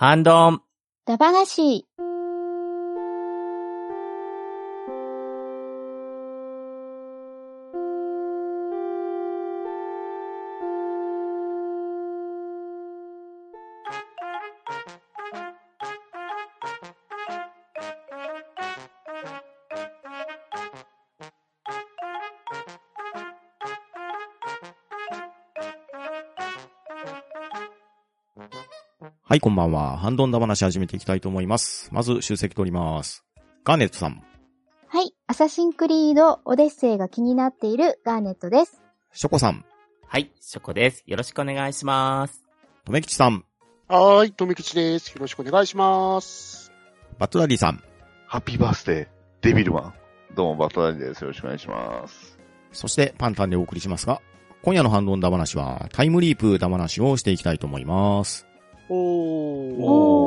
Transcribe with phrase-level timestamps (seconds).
[0.00, 0.62] ハンドン。
[1.06, 2.07] ダバナシー。
[29.28, 29.98] はい、こんばんは。
[29.98, 31.90] ハンドンダ話始めていきたいと思います。
[31.92, 33.26] まず、出席取ります。
[33.62, 34.22] ガーネットさん、
[34.86, 35.12] はい。
[35.26, 38.80] アサシンクリードオデッセイが気になっているガーネットです。
[39.12, 39.66] ショコさん、
[40.06, 41.04] はい、ショコです。
[41.06, 42.42] よろしくお願いします。
[42.86, 43.44] とめきちさん、
[43.86, 45.10] はーい、とめきちです。
[45.12, 46.72] よろしくお願いします。
[47.18, 47.82] バットダディさん、
[48.26, 49.08] ハッピーバースデー、
[49.42, 49.94] デビルマン。
[50.36, 51.20] どうも、バットダディです。
[51.20, 52.38] よろしくお願いします。
[52.72, 54.22] そしてパンタンでお送りしますが、
[54.62, 58.48] 今夜のハンドンダ話は、タイムリープダ話をしていきたいと思います。
[58.88, 59.76] おー。
[59.80, 60.18] おー。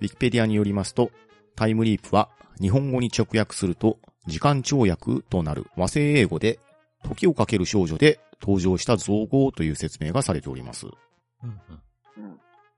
[0.00, 1.10] ウィキペディアによりますと、
[1.54, 2.28] タイムリープは
[2.60, 6.58] 日本語に直訳すると時間跳躍となる和製英語で
[7.02, 10.86] 時をかける少女で登場した造語という説明がされております。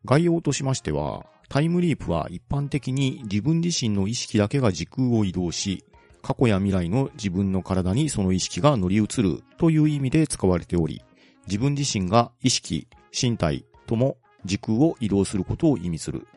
[0.05, 5.85] 概要としましては、タイムリープは一般的に自分自身の意識だけが時空を移動し、
[6.23, 11.03] 過去や未来の自分の体にその意識が乗り移るという意味で使われており、
[11.47, 12.87] 自分自身が意識、
[13.19, 16.29] 身体とも時空を移動することを意味する。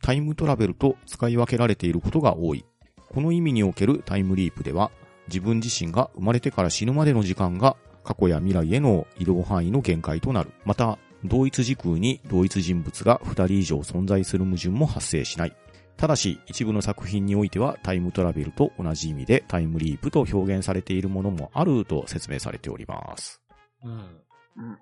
[0.00, 2.64] タイムトラベルと使い分けられていることが多い。
[3.10, 4.90] この意味におけるタイムリープでは、
[5.28, 10.52] 自分自身が生まれてから死ぬまでの時間が過去や未来への移動範囲の限界となる。
[10.64, 15.56] また、同一時空に同一人物が2人以上存在する矛盾も発生しない。
[15.98, 23.42] ただし、一部の作品においてはタイムトラベルと同じ意味でタイムリープと表現されているものもあると説明されております。
[23.84, 23.90] うん。
[23.92, 24.02] うん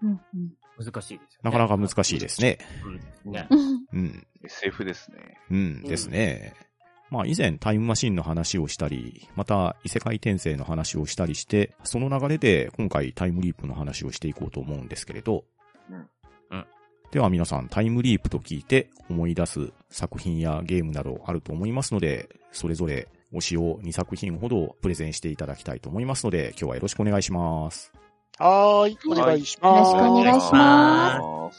[0.04, 1.42] うん難しいですよね。
[1.42, 2.58] なかなか難しいですね。
[3.24, 3.32] うん。
[3.32, 3.46] ね。
[3.50, 4.26] うんうん。
[4.44, 5.18] SF ですね。
[5.50, 6.54] うんですね。
[7.10, 15.44] まあ以前タイムマシンの話をしたり、また異世界転生の話をしたりして、その流れで今回タイムリープの話をしていこうと思うんですけれど、
[15.90, 16.66] うんうん
[17.10, 27.92] では皆さんタイムリープと聞いて思い出す作品やゲームなどあると思いますので、それぞれ推しを2作品ほどプレゼンしていただきたいと思いますので、今日はよろしくお願いします。
[28.38, 29.92] はーい、お願いします。
[29.94, 31.50] よろしくお願いしま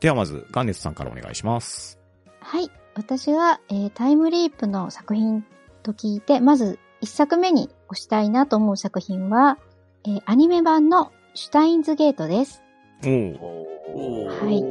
[0.00, 1.98] ではまず、ガンネツさんからお願いします。
[2.40, 2.70] はい。
[2.94, 5.44] 私は、えータイムリープの作品
[5.82, 9.58] と聞いて、まず一作目に推したいなと思う作品は、
[10.04, 12.62] えーアニメ版のシュタインズゲートです。
[13.02, 14.62] おはい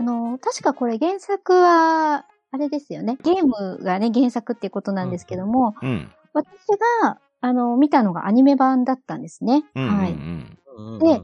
[0.00, 3.18] あのー確かこれ原作は、あれですよね。
[3.22, 6.10] ゲームがね、原作っていうことなんですけども、うん。
[6.32, 6.46] 私
[7.02, 9.64] が、あのー見たのがアニメ版だったんですね。
[9.74, 9.98] うんうんうん。
[9.98, 10.57] はい。
[10.78, 11.20] うんで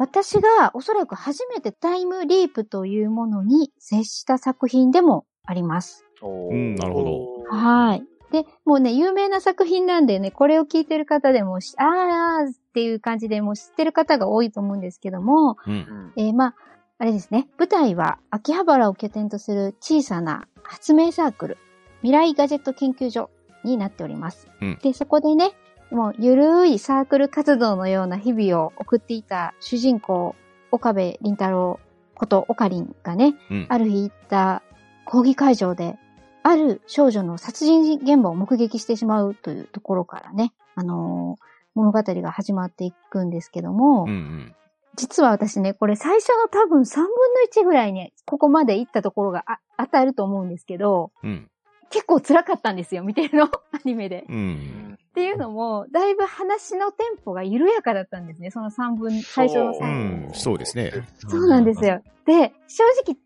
[0.00, 6.04] 私がおそらく初めてタイムリープというものに接した作品でもあります。
[6.22, 7.02] うんなるほ
[7.50, 8.04] どはい。
[8.30, 15.76] で、もうね、有名な作品なんでね、これを聞いてる方でもし、あーっていう感じでもう知ってる方が多いと思うんですけども、うんう。
[15.76, 16.54] んえーまあ、
[16.98, 21.58] あれですね、舞台は秋葉原を拠点とする小さな発明サークル、
[22.02, 23.30] 未来ガジェット研究所
[23.64, 24.48] になっております。
[24.60, 25.52] うんで、そこでね、
[25.90, 30.34] もうゆるいサークル活動のような日々を送っていた主人公、
[30.70, 31.80] 岡部倫太郎
[32.14, 33.66] こと岡林がね、うん。
[33.68, 34.62] ある日行った
[35.04, 35.96] 講義会場で、
[36.42, 41.48] ある少女の殺人現場を目撃してしまうというところからね、あのー
[41.78, 44.54] 物語が始まっていくんですけども、うんうん。
[44.96, 47.10] 実は私ね、これ最初の多分3分の
[47.52, 51.48] 1ぐらいに、ここまで行ったところがあ当たると思うんですけど、うん。
[51.90, 54.24] 結構辛かったんですよ、見てるの、 アニメで。
[54.28, 54.98] うん。
[55.10, 60.28] っていうのも、だいぶ話のテンポが緩やかだったんですね、その3分、最初のそうう3分。
[60.28, 60.92] ん、そうですね。
[61.16, 62.02] そうなんですよ。
[62.26, 63.16] で、正直、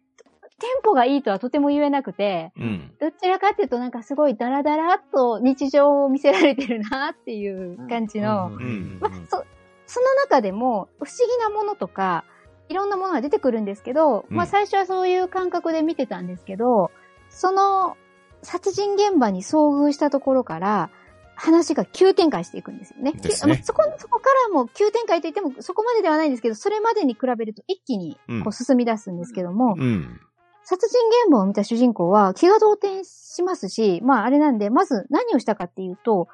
[0.62, 2.92] テンポがいいとはとても言えなくて、うん。
[3.00, 9.44] どちらかっていうとなんかすごいダラダラっと日常を見せられてるなっていう感じの、んまあ、そ、
[9.86, 12.24] その中でも不思議なものとか、
[12.68, 16.90] いろんなものが出てくるんですけど、うんまあ最初はそういう感覚で見てたんですけど、
[17.28, 17.96] その
[18.42, 20.90] 殺人現場に遭遇したところから、
[21.34, 23.12] 話が急展開していくんですよね。
[23.12, 30.20] ですねまあそこ、そこからも急展開といってもそこまでではないんですけど、それまでに比べると一気にこうんう進み出すんですけども、うん。
[30.64, 36.28] 殺人現場を見た主人公は気が動転しますし、まああれなんで、まず何をしたかっていうと、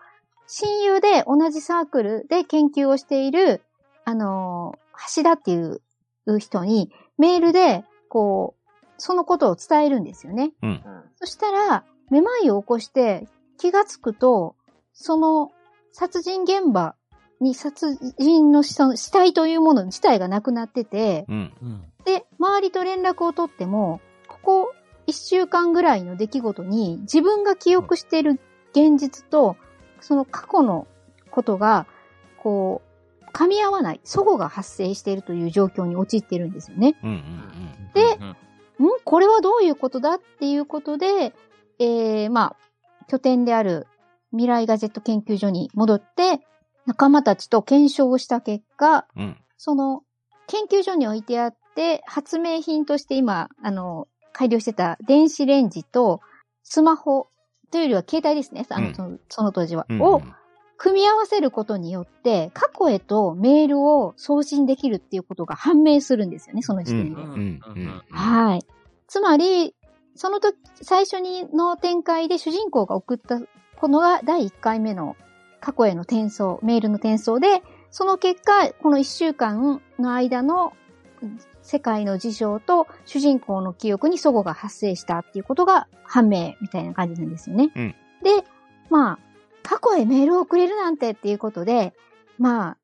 [0.46, 3.62] 親友で同じサークルで研究をしている、
[4.04, 5.80] あのー橋田っていう
[6.40, 10.52] 人にメールで、こう、そのことを伝えるんですよね。
[10.62, 10.82] うん。
[11.14, 13.26] そしたら、めまいを起こして
[13.58, 14.54] 気がつくと、
[14.92, 15.50] その
[15.92, 16.94] 殺人現場
[17.40, 21.52] に殺人の死死体というもの自体がなくなってて、うん。
[21.62, 21.82] うん。
[22.04, 24.74] で、周りと連絡を取っても、ここ
[25.06, 28.40] 一週間ぐらいの出来事に自分が記憶している
[28.72, 29.56] 現実と、
[30.00, 30.86] その過去の
[31.30, 31.86] ことが、
[32.36, 36.96] こう、噛み合わない、齟齬が発生しているという状況に陥っているんですよね。
[37.02, 38.36] うんうんでうんん
[39.04, 41.34] これはどういうことだっていうことで、
[41.78, 42.56] えー、ま
[43.00, 43.86] あ、拠点である
[44.30, 46.40] 未来ガジェット研究所に戻って、
[46.86, 49.22] 仲間たちと検証をした結果、うん。
[49.22, 49.36] うん。
[49.56, 50.02] その、
[50.46, 56.20] 研究所に置いてあって、発明品として今、あの、改良してた電子レンジと
[56.62, 57.28] スマホ
[57.70, 58.66] というよりは携帯ですね。
[58.70, 59.86] あの、うんそのその当時は。
[59.88, 60.22] うんを
[60.80, 67.20] 組み合わせることによって、過去へとメールを送信できるっていうことが判明するんですよね、その時点で。
[67.20, 68.62] うんうんうんはい。
[69.08, 69.74] つまり、
[70.18, 73.40] その時、最初にの展開で主人公が送った
[73.76, 75.16] このが第1回目の
[75.60, 77.62] 過去への転送、メールの転送で、
[77.92, 80.72] その結果、この1週間の間の
[81.62, 87.70] 世界の事象と主人公の記憶に齟齬が発生したっていうことが判明みたいな感じなんですよね。
[87.76, 87.94] うん
[88.24, 88.44] で、
[88.90, 89.18] まあ、
[89.62, 91.94] 過去へメールを送れるなんてっていうことで、
[92.38, 92.76] まあ、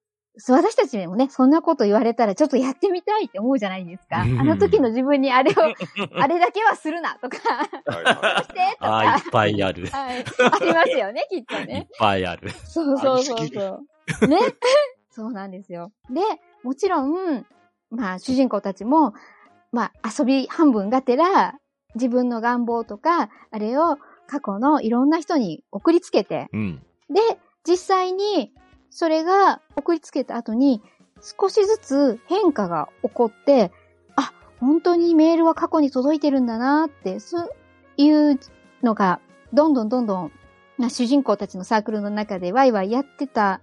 [0.48, 4.22] 私たちにもね、そんなこと言われたらちょっとやってみたいって思うじゃないですか。
[4.22, 5.54] あうんの時の自分にあれを、
[6.20, 7.36] あれだけはするなとか、
[8.42, 9.86] してとああ、いっか、ぱいある。
[9.86, 11.88] はい、ありますよね、きっといっね。
[11.98, 12.50] ぱいある。
[12.50, 13.80] そうそうそうそ
[14.24, 14.26] う。
[14.28, 14.38] ね。
[15.10, 15.92] そうなんですよ。
[16.10, 16.20] で、
[16.64, 17.46] もちろん、
[17.90, 19.14] まあ、主人公たちも、
[19.70, 21.54] まあ、遊び半分がてら、
[21.94, 26.84] 自分の願望とか、あれを過去のいろんな人に送りつけて、うん。
[27.08, 27.20] で、
[27.64, 28.52] 実際に、
[28.94, 30.80] それが送りつけた後に、
[31.20, 33.72] 少しずつ変化が起こって、
[34.14, 37.50] あ、本当にメールは過去に届いてるんだなって、そう
[37.96, 38.38] いう
[38.84, 39.20] のが、
[39.52, 40.32] どんどんどんどん、
[40.78, 43.60] まあ主人公たちのサークルの中でワイワイやってた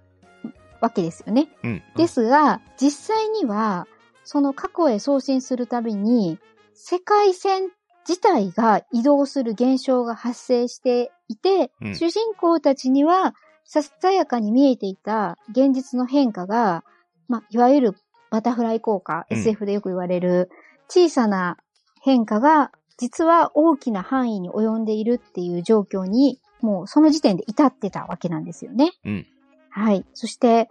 [0.82, 1.48] わけですよね。
[1.64, 1.82] うん。
[1.96, 3.86] ですが、実際には、
[4.24, 6.38] その過去へ送信するたびに、
[6.74, 7.70] 世界線
[8.06, 13.34] 自体が移動する現象が発生していて、うん主人公たちには、
[13.64, 16.84] ささやかに見えていた現実の変化が、
[17.28, 17.96] まあ、いわゆる
[18.30, 20.50] バタフライ効果、うん SF でよく言われる
[20.88, 21.56] 小さな
[22.00, 28.90] 変化が、実は大きな範囲に及んでいるっていう状況に、もうその時点で至ってたわけなんですよね。
[29.04, 29.26] うん。
[29.70, 30.04] はい。
[30.14, 30.68] そして、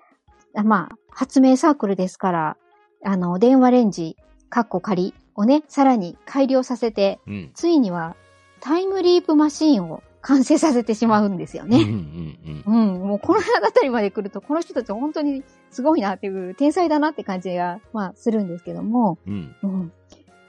[0.55, 2.57] あまあ、発明サークルですから、
[3.03, 4.17] あの、電話レンジ、
[4.49, 7.51] カッコ仮をね、さらに改良させて、うん。
[7.53, 8.15] ついには
[8.59, 11.73] タイムリープマシーンを完成させてしまうんですようん。
[11.73, 11.83] うね。
[11.83, 12.63] ん。
[12.65, 19.55] うん、もうこのあたりまで来ると、この人たち本当にすごいなっていう、天才だなって感じが、まあ、するんですけども、うん。
[19.63, 19.91] うん。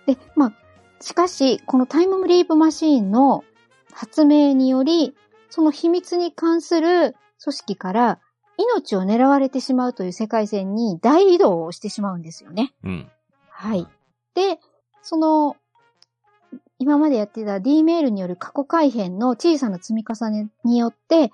[0.06, 0.52] で、まあ、
[1.00, 3.44] しかし、このタイムリープマシーンの
[3.92, 5.14] 発明により、
[5.50, 8.18] その秘密に関する組織から
[8.56, 12.72] 命を狙われてしまうという世界線に大移動をしてしまうんですよね。
[12.84, 13.10] うん。
[13.50, 13.86] はい。
[14.34, 14.58] で、
[15.02, 15.56] その、
[16.82, 21.30] 今までやってた D メールによる過去改変の小さな積み重ねによって、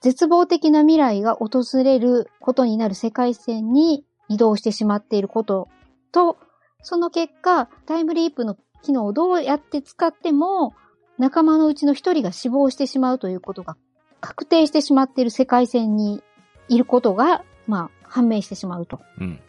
[0.00, 5.66] 絶望的な未来が訪れることになる世界線に移動してしまっていること
[6.12, 6.36] と、
[6.82, 10.72] その結果、タイムリープの機能をどうやって使っても、
[11.18, 13.76] 仲間のうちの一人が死亡してしまうということが
[14.20, 16.22] 確定してしまっている世界線に
[16.68, 19.00] いることが、まあ、判明してしまうと。
[19.18, 19.40] うん。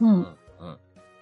[0.00, 0.08] う。
[0.08, 0.36] ん。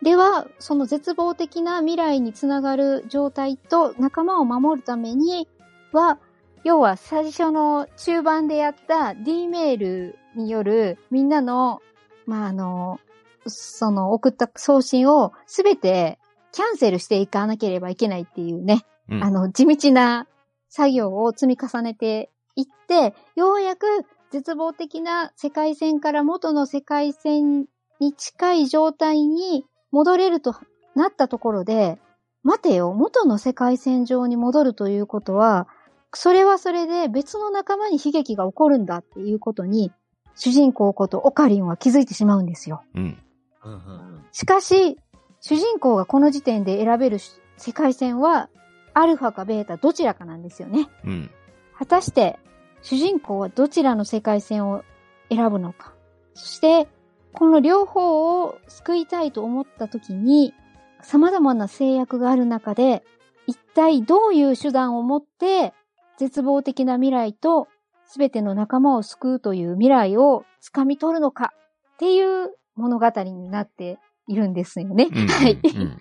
[0.02, 5.48] では、その絶望的な未来につながる状態と仲間を守るために
[5.92, 6.18] は、
[6.64, 11.80] 要は最初の中盤でやった D メールによるみんなの、
[12.26, 13.00] まあ、あの、
[13.46, 16.18] その送った送信をすべて
[16.52, 19.24] キャンセルしていかなければいけないっていうね、うん。
[19.24, 20.26] あの、地道な
[20.68, 23.86] 作業を積み重ねていって、ようやく
[24.30, 27.66] 絶望的な世界線から元の世界線
[28.00, 30.56] に近い状態に戻れると
[30.96, 31.98] なったところで、
[32.42, 35.68] 待てよ、元の世界線上に戻るということは、
[36.12, 39.92] それはそれで別の仲間に悲劇が起こるんだっていうことに、
[40.34, 42.82] 主人公ことオカリンは気づいてしまうんですよ。
[42.94, 43.18] うん。
[43.64, 43.72] うん。
[43.72, 44.24] うん。
[44.32, 44.98] しかし、
[45.40, 47.18] 主人公がこの時点で選べる
[47.56, 48.48] 世界線は、
[48.94, 50.88] アルファかベータどちらかなんですよね。
[51.04, 51.30] うん。
[51.78, 52.38] 果たして、
[52.82, 54.82] 主人公はどちらの世界線を
[55.30, 55.94] 選ぶのか。
[56.34, 56.88] そして、
[57.34, 60.54] この両方を救いたいと思った時に、
[61.02, 63.02] 様々な制約がある中で、
[63.46, 65.72] 一体どういう手段を持って、
[66.18, 67.68] 絶望的な未来と
[68.14, 71.52] 全ての仲間を救うという未来を掴み取るのか
[71.94, 73.98] っていう物語になって
[74.28, 75.08] いるんですよね。
[75.10, 75.26] うん。
[75.26, 75.58] はい。
[75.64, 75.98] うん。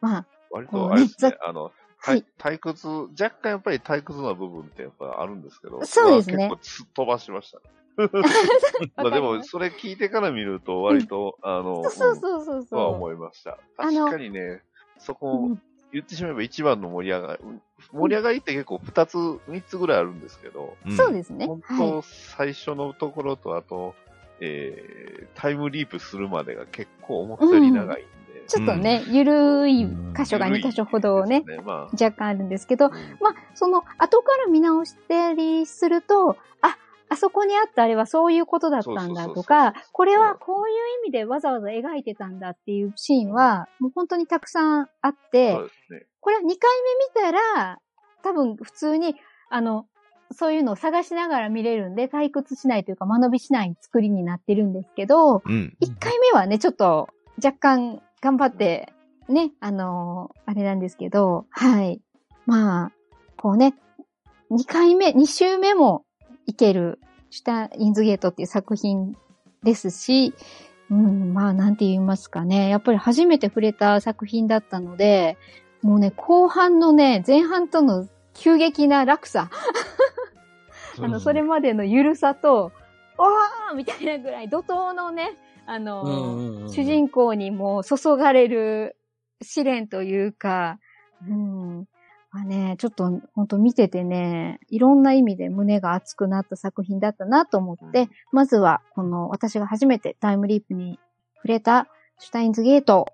[0.00, 1.72] まあ、割とあれですねこ、あの、
[2.02, 7.64] はい退退屈、若干やっぱり退屈な部分ってやっぱあるんですけど、そうですね結構すっ飛ばしましたね。
[8.96, 12.78] まあでも、それ聞いてから見ると、割と、あの、そうそうそううんとそう。
[12.80, 13.58] は思いました。
[13.76, 14.62] 確かにね、
[14.98, 17.42] そこ、うん言ってしまえば一番の盛り上がり、
[17.92, 19.16] 盛り上がりって結構二つ、
[19.48, 21.46] 三つぐらいあるんですけど、うんそうですね。
[21.46, 21.78] 本はい。
[21.78, 23.94] 当最初のところと、あと、
[24.40, 28.10] えー、タイムリープするまでが結構思ったより長いんで。
[28.46, 36.76] ちょっとね、ゆるい箇所が2緩い箇所ほどね、ですまあ、若干あるんですけど、うんまあ、その、後から見直したりすると、あ、
[37.10, 40.76] あそこにあったあれはそういうことだったんだとか、これはこういう
[41.06, 45.58] 意味でわざわざ描いてたんだっていうシーンは、もう本当にたくさんあってね。
[46.20, 46.58] これは2回目見
[47.14, 47.78] たら、
[48.22, 49.16] 多分普通に、
[49.50, 49.86] あの、
[50.32, 55.76] そういうのを探しながら見れるんで、退屈しないというか、間延びしない作りになってるんですけど、うん。
[55.82, 57.08] 1回目はね、ちょっと
[57.44, 58.92] 若干頑張って、
[59.28, 62.00] ね、あのーあれなんですけど、はい。
[62.46, 62.92] まあ、
[63.36, 63.74] こうね、
[64.52, 66.04] 2回目、2週目も
[66.50, 66.98] いける、
[67.30, 69.16] シュタインズゲートっていう作品
[69.62, 70.34] ですし、
[70.90, 72.68] うん、まあ、なんて言いますかね。
[72.68, 75.38] やっぱり初めて触れた作品だったので、
[75.82, 79.50] もうね、後半のね、前半との急激な落差。
[80.98, 82.72] あの、それまでの緩さと、
[83.16, 88.96] おーみたいなぐらい、怒涛のね、あの主人公にも注がれる
[89.40, 90.80] 試練というか、
[91.28, 91.86] うん。
[92.32, 101.00] まあね、ちょっと本当見ててね、いろんな意味で胸が熱くなった作品だったなと思って、うんまずはこの私が初めてタイムリープに
[101.36, 103.06] 触れたシュタインズゲートを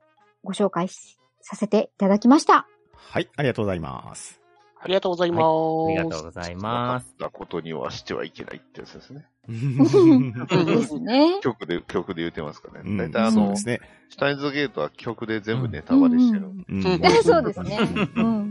[0.45, 2.67] ご紹介しさせていただきました。
[2.93, 4.41] はい、ありがとうございます。
[4.79, 5.43] ありがとうございます。
[5.43, 7.15] ありがとうございます。
[7.15, 9.27] 分かったことにはしてはいけないってやつですね。
[9.49, 11.41] ですね。
[11.43, 12.81] 曲で、曲で言ってますかね。
[12.85, 13.81] うん大体あのそうで、すね。
[14.11, 16.51] シュタインズゲートは曲で全部ネタバレしてる
[17.25, 17.79] そうですね。
[18.17, 18.46] うん。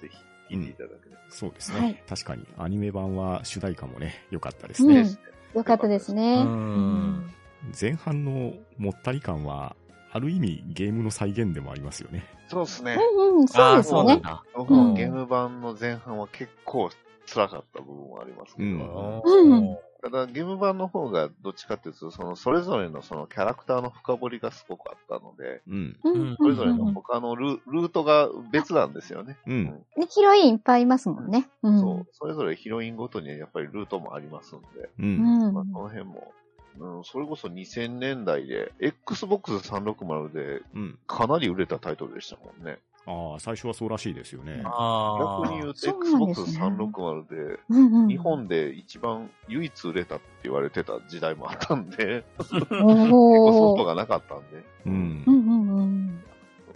[0.00, 1.22] ぜひ聞いていただければ。
[1.30, 5.06] そうですね、はい確かに、アニメ版は主題歌もね、良かったですうんね。
[5.54, 6.42] よかったですね。
[6.44, 7.34] ううんん
[7.78, 9.76] 前半のもったり感は、
[10.12, 12.24] ある意味ゲームの再現でもありますよね。
[12.48, 12.96] そうですね。
[13.16, 13.90] うんうん、そうああ、ですね。
[13.90, 14.44] そうなんだ。
[14.56, 16.90] 僕もゲーム版の前半は結構
[17.26, 25.96] 辛かった部分はありますけど、うんうんただゲーム版の方がどっちかっていうと、そのそれぞれのそのキャラクターの深掘りがすごくあったので、うん。
[26.02, 29.36] うんそれぞれの他のルルートが別なんですよね。
[29.46, 29.64] うん。
[29.64, 31.48] ねヒロインいっぱいいますもんね。
[31.62, 31.80] うん。
[31.80, 32.06] そう。
[32.12, 34.90] それぞれヒロインごとにやっぱりルートもありますんで、う。
[35.00, 36.32] うんんまあ、その辺も、
[36.78, 40.98] うん、それこそ2000年代で、Xbox 360でうん。
[41.06, 42.78] かなり売れたタイトルでしたもんね。
[43.06, 44.62] ああ、最初はそうらしいですよね。
[44.64, 45.42] ああ。
[45.42, 55.30] 逆に言うとそうなんです Xbox ね360で、うんうん日本で一番唯一売れたって言われてた時代もあったんで、結構おー 外がなかったんで、うんう。
[55.30, 56.20] んうんうん。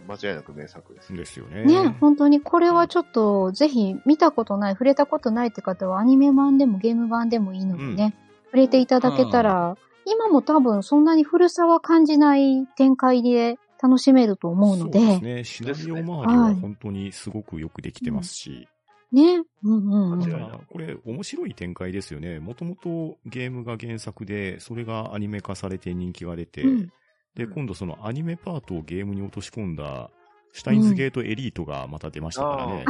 [0.06, 1.14] 間違いなく名作です。
[1.14, 1.64] ですよね。
[1.64, 8.14] ね、本当にこれはちょっと、ぜひ見たことない、触れたことないって方はアニメ版でもゲーム版でもいいのでね、
[8.46, 9.76] 触れていただけたら、
[10.06, 15.44] 今も多分そんなに古さは感じない展開で楽しめると思うので、そうですね。
[15.44, 18.66] シナリオ周りは本当にすごくよくできてますし。
[19.12, 19.42] ね。
[19.62, 20.66] うんうんうん。
[20.68, 22.40] これ面白い展開ですよね。
[22.40, 26.92] もともとゲームが原作で、それがアニメ化されて人気が出て、うん
[27.34, 30.08] で、今度そのアニメパートをゲームに落とし込んだ、
[30.54, 32.84] シュタインズゲートエリートがまた出ましたからね。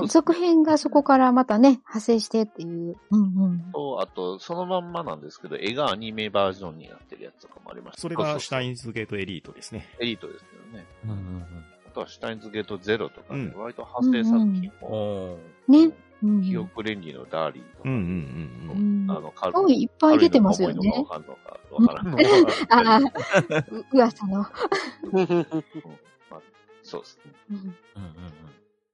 [0.00, 2.96] ね、続編がそこからまたね、派生してっていう。
[3.10, 3.60] うんうん。
[3.74, 8.00] と、あと、そのまんまなんですけど、絵がアニメバージョンになってるやつとかもありました。
[8.00, 9.86] それがシュタンインズゲートエリートですね。
[10.00, 10.86] エリートですけどね。
[11.04, 11.46] うんうん
[11.86, 14.62] あとはシュタインズゲートゼロとか、ねうん割と派生作品うん。
[14.64, 15.94] も、おーね。
[16.22, 19.06] うん記憶連理のダーリーとか、うんうんうんううん。
[19.06, 19.10] ん。
[19.10, 22.24] あの、カルいいっぱい出てますよねわかんのか、わからんのか。
[22.70, 24.46] ああ、う噂の。
[26.84, 27.32] まあそうですね。
[27.50, 27.74] うんうんうんうん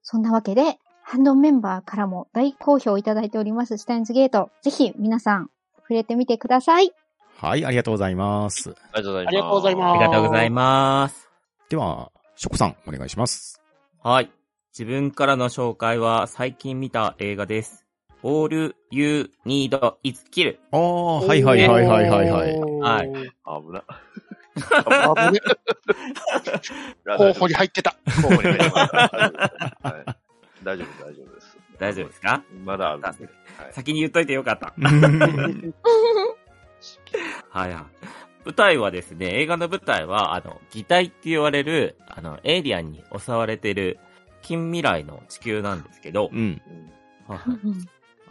[0.02, 4.50] そんなわけで、ハンドンメンバーからも大好評いただいております、シュタインズゲート。
[4.62, 6.92] ぜひ皆さん、触れてみてください。
[7.37, 8.70] はい、ありがとうございます。
[8.92, 9.30] ありがとうございます。
[9.30, 11.28] ありがとうございますありがとうございます。
[11.68, 13.61] では、ショコさん、お願いします。
[14.02, 14.30] はい。
[14.73, 17.87] 自分からの紹介は最近見た映画です。
[18.23, 20.59] All You Need Is Kill。
[20.73, 22.61] ああ、はいはいはいはいはいはい。
[22.61, 23.85] はい危な。
[24.57, 25.40] 危ね。
[27.16, 27.97] 候補に入ってた。
[28.23, 30.16] 候補に入ってますはい
[30.64, 31.59] 大丈夫、大丈夫です。
[31.78, 32.42] 大丈夫ですか？
[32.64, 33.07] まだあるんで。
[33.09, 34.75] はい先に言っといてよかった。
[37.50, 37.85] はいはい。
[38.45, 43.99] 舞台はですね、映画の舞台は、あの、擬態って言われる、あの、エイリアンに襲われてる
[44.42, 46.38] 近未来の地球なんですけど、うん。
[46.38, 46.90] うん
[47.28, 47.59] はいはい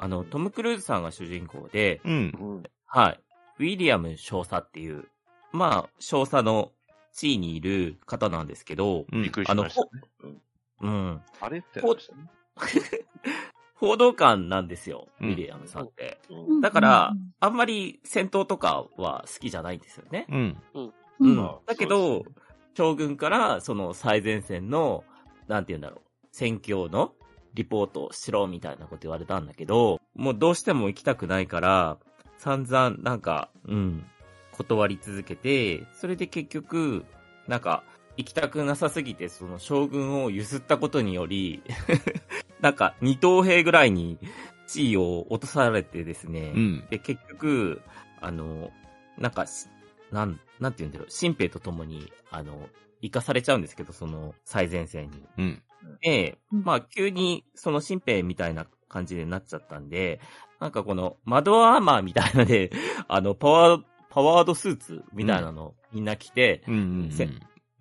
[0.01, 2.11] あの、トム・クルーズさんが主人公で、うん。
[2.39, 3.19] うんはい。
[3.59, 5.05] ウィリアム少佐っていう、
[5.51, 6.71] まあ、少佐の
[7.13, 9.89] 地位にいる方なんですけど、うんびっくりしましたね。
[10.23, 10.41] うん
[10.81, 11.21] うん。
[11.41, 11.87] あれってね。
[13.75, 16.19] 報道官なんですよ、うんウィリアムさんって。
[16.29, 20.25] うんだからうん、あんまり戦闘とかは好きじゃないんですよね。
[20.29, 20.57] うん。
[20.73, 22.23] ううんだけど
[22.75, 25.03] 将軍からその最前線の、
[25.47, 26.01] なんて言うんだろう、
[26.31, 27.13] 戦況の
[27.53, 31.97] リポートをしろみたいなこと言われたんだけど、もうどうしても行きたくないから、
[32.37, 34.05] 散々なんか、うん、
[34.59, 37.05] 断り続けて、それで結局、
[37.47, 37.83] なんか、
[38.17, 41.63] 行きたくなさすぎて、その将軍を譲ったことにより、
[42.59, 44.19] なんか二等兵ぐらいに
[44.67, 46.87] 地位を落とされてですね、うん。
[46.89, 47.81] で、結局、
[48.19, 48.71] あの、
[49.17, 49.67] なんかし、
[50.11, 52.67] なん、なんて言うんだろう、新兵と共に、あの、
[53.01, 55.23] 生かされちゃうんですけど、その最前線に。
[55.37, 55.63] うん。
[56.01, 60.19] で、うんまあ、急に、その新兵みたいな感じになっちゃったんで、
[60.59, 62.71] なんかこの、窓アーマーみたいなので、
[63.07, 67.09] あの、パワー、パワードスーツみたいなのみんな着て、うん。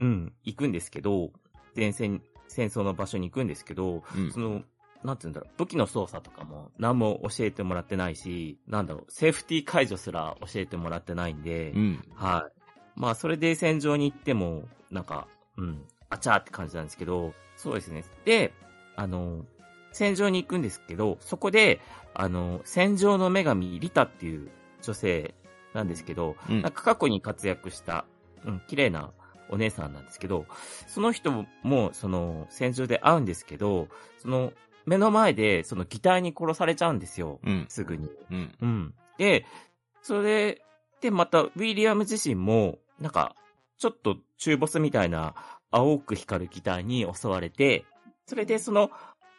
[0.00, 0.32] うん。
[0.44, 1.30] 行くんですけど、
[1.76, 4.62] 前線、戦争の場所に行くんですけど、うんその、
[5.04, 12.04] なんて言うんだろう、武器の操作とかも何も教えてもらってないし、なんだろう、セーフティー解除すら教えてもらってないんで、うん。
[12.14, 12.60] はい。
[12.94, 18.04] まあ、それで戦場に行っても、なんか、うん、あちゃーって感じなんですけど、そうですね。
[18.24, 18.52] で、
[18.96, 19.44] あの、
[19.92, 21.80] 戦場に行くんですけど、そこで、
[22.14, 24.50] あの、戦場の女神リタっていう
[24.82, 25.34] 女性
[25.78, 28.04] なんですけど、うんなんか過去に活躍した、
[28.44, 29.10] うん、綺麗な
[29.48, 30.46] お姉さんなんですけど、
[30.86, 34.52] その人も、その、戦場で会うんですけど、その、
[34.84, 37.40] 目の前で、その、擬態に殺されちゃうんですよ。
[37.44, 37.66] うん。
[37.68, 38.10] すぐに。
[38.30, 38.54] うん。
[38.60, 38.94] うん。
[39.16, 39.46] で、
[40.02, 40.62] それ
[41.00, 43.34] で、また、ウィリアム自身も、なんか、
[43.78, 45.34] ちょっと中ボスみたいな
[45.70, 47.84] 青く光る擬態に襲われて、
[48.26, 48.90] それでその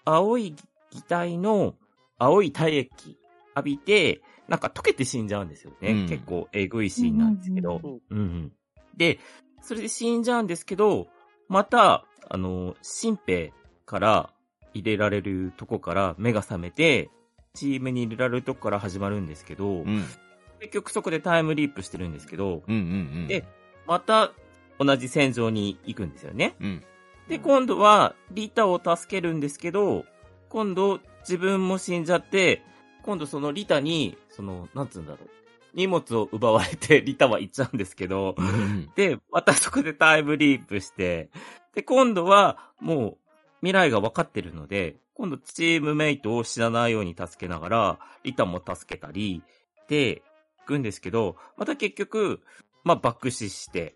[0.06, 0.56] 青い
[0.92, 1.76] 擬態の
[2.18, 3.18] 青い体液
[3.56, 5.92] 浴びて、なんか溶けて死んじゃうんですよね。
[5.92, 7.80] うん結構えぐいシーンなんですけど。
[7.84, 8.52] うんうんうん。
[8.98, 9.20] で、
[9.62, 11.08] それで死んじゃうんですけど、
[11.48, 13.54] また、あの、新兵
[13.86, 14.30] から
[14.74, 17.10] 入れられるとこから目が覚めて、
[17.54, 20.04] チームに入れられるとこから始まるんですけど、うん。
[20.60, 22.76] 結局そこでタイムリープしてるんですけど、うん。
[22.76, 23.28] うん。
[23.28, 23.46] で、
[23.88, 24.32] また
[24.80, 26.56] 同じ戦場に行くんですよね。
[26.60, 26.84] うん。
[27.28, 30.06] で、今度はリタを助けるんですけど、
[30.50, 32.64] 今度自分も死んじゃって、
[33.10, 35.30] 今度そのリタに、その、なんつうんだろう。
[35.74, 38.92] 荷物を奪われて リタは行っちゃうんですけど、うん。
[38.94, 41.32] で、またそこでタイムリープして、
[41.74, 43.18] で、今度はもう
[43.62, 49.42] 未来が分かってるので、今度チームメイトを死なないように助けながら、リタも助けたり、
[49.88, 50.22] で、
[50.60, 52.42] 行くんですけど、また結局、
[52.84, 53.96] まあ、爆死して、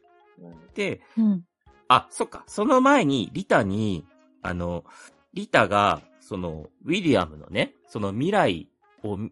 [0.74, 1.46] で、うん。
[1.88, 4.08] あ、そっか、その前にリタに、
[4.42, 4.84] あの、
[5.36, 8.70] リタが、その、ウィリアムのね、その未来
[9.04, 9.32] を分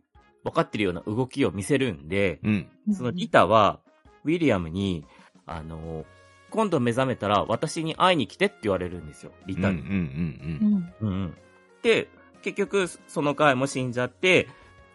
[0.54, 2.70] かってるような動きを見せるんで、うん。
[2.94, 3.80] そのリタは、
[4.24, 5.06] ウィリアムに、
[5.46, 6.06] あの、
[6.50, 9.66] 今度目覚めたら私に会いに来てって言われるんですよ、リうん。
[9.66, 9.72] うん。
[9.72, 9.82] タに。
[9.82, 10.94] うん。
[11.02, 11.38] うんうん
[11.82, 12.10] で、
[12.44, 14.48] 結局、その回も死んじゃって、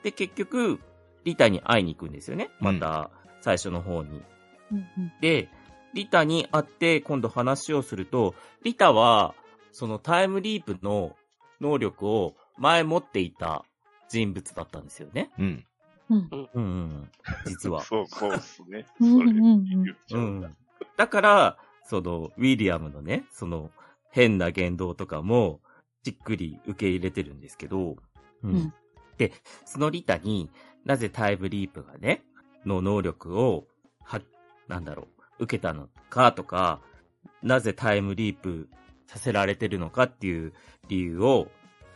[0.03, 0.79] で、結局、
[1.25, 2.51] リタに会いに行くんですよね。
[2.61, 3.11] また、
[3.41, 4.23] 最初の方に。
[4.71, 4.85] うん。
[5.21, 5.49] で、
[5.95, 9.35] リタに会って今度話をすると、リタは、
[9.73, 11.17] そのタイムリープの
[11.61, 13.65] 能力を前持っていた
[14.09, 15.31] 人物だったんですよね。
[15.39, 15.65] うん。
[16.11, 16.29] うん。
[16.31, 17.11] うんうん。
[17.45, 17.81] 実は。
[17.85, 18.87] そう、そうですね。
[19.01, 20.49] うんそれうんうん言っちゃううんだ。
[20.49, 20.57] ん。
[20.97, 23.71] だから、その、ウィリアムのね、その、
[24.11, 25.61] 変な言動とかも、
[26.03, 27.97] じっくり受け入れてるんですけど、う
[28.43, 28.73] うん。
[29.19, 29.33] で、
[29.65, 30.51] そのリタに
[30.85, 32.23] なぜタイムリープがね、
[32.65, 33.67] の能力を、
[34.05, 34.21] は、
[34.69, 36.81] なんだろう、受けたのかとか、
[37.43, 38.69] なぜタイムリープ
[39.07, 40.53] させられてるのかっていう
[40.89, 41.49] 理由を、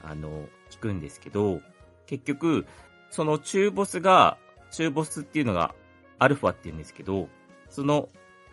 [0.02, 1.60] あの、聞くんですけど、
[2.10, 2.66] 結局、
[3.10, 4.36] その中ボスが、
[4.72, 5.74] 中ボスっていうのが
[6.18, 7.28] アルファって言うんですけど、
[7.68, 8.08] その、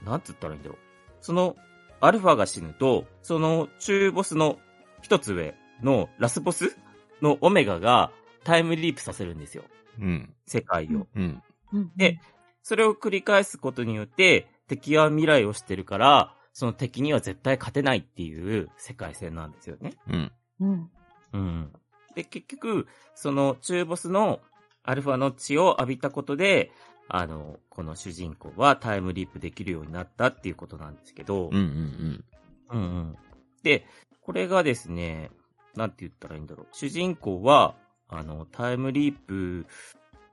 [0.05, 0.77] なんつったらいいんだろう。
[1.21, 1.55] その、
[1.99, 4.59] アルファが死ぬと、その中ボスの
[5.01, 6.77] 一つ上のラスボス
[7.23, 8.11] のオメガが
[8.43, 9.63] タイムリープさせるんですよ。
[9.99, 10.33] うん。
[10.45, 11.07] 世界を。
[11.15, 11.41] うん。
[11.73, 11.91] うん。
[11.95, 12.21] で、
[12.61, 19.93] それを繰り返すことによって、敵は未来を知ってるから、その敵には絶対勝てないっていう世界線なんですよね。
[20.07, 20.31] うん。
[20.59, 20.91] うん。
[21.33, 21.71] うん。
[22.17, 24.39] で、結局、その中ボスの
[24.83, 26.71] アルファの血を浴びたことで、
[27.07, 31.55] あの、この主人公はタイムリープできるようになったっていうことなんですけど、うん。
[31.55, 32.23] うん。
[32.71, 33.17] うんうん。
[33.61, 33.85] で、
[34.21, 35.29] これがですね、
[35.75, 36.67] なんて言ったらいいんだろう。
[36.71, 37.75] 主人公は、
[38.09, 39.67] あの、タイムリープ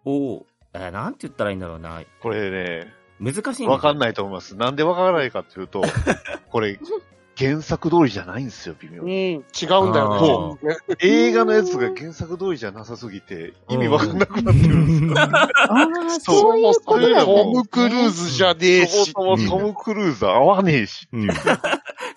[0.06, 2.02] を、えーなんて言ったらいいんだろうな。
[2.22, 3.66] これね、難しいい。
[3.66, 4.56] わかんないと思います。
[4.56, 5.82] なんでわからないかっていうと、
[6.50, 6.80] これ、
[7.36, 9.32] 原作通りじゃないんですよ、微妙うん、に。
[9.32, 10.68] 違うんだよね。
[10.68, 15.18] ね 映画のやつが原作通りじゃなさすぎて、意味わかんなくなってるんですよ。
[15.18, 16.40] ああ、そう。
[16.74, 19.12] そういうトム・クルーズじゃねえし。
[19.12, 21.08] そもそもトム・クルーズ合わねえし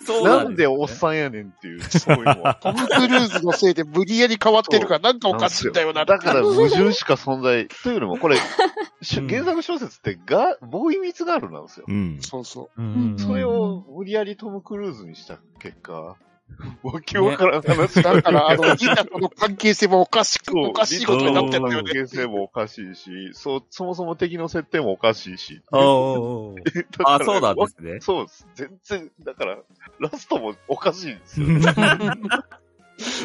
[0.04, 2.54] そうなんでおっさんやねんっていう、そういうのは。
[2.62, 6.04] トム・クルーズのせいで無理やり変わってるからなんかおかしいんだよな。
[6.04, 7.68] だから矛盾しか存在。
[7.68, 8.36] というよりも、これ、
[9.28, 11.86] 原作小説ってが、ボーイミツガールなんですよ。
[11.88, 12.18] うん。
[12.20, 16.16] そうそうんそれを無理やりトム・クルーズにした結果、
[16.82, 18.02] わけわからん話う。
[18.02, 21.92] だから、あの、ギタとの関係性もおかしく、おかしいことになってんだよね。
[21.92, 25.62] 関係性もおかしいし、そう、そもそも敵の設定もおかしいし。
[25.70, 26.64] おーおー
[26.98, 28.00] だからあ、そうなんですね。
[28.00, 28.48] そうです。
[28.54, 29.58] 全然、だから、
[30.00, 31.46] ラストもおかしいんですよ。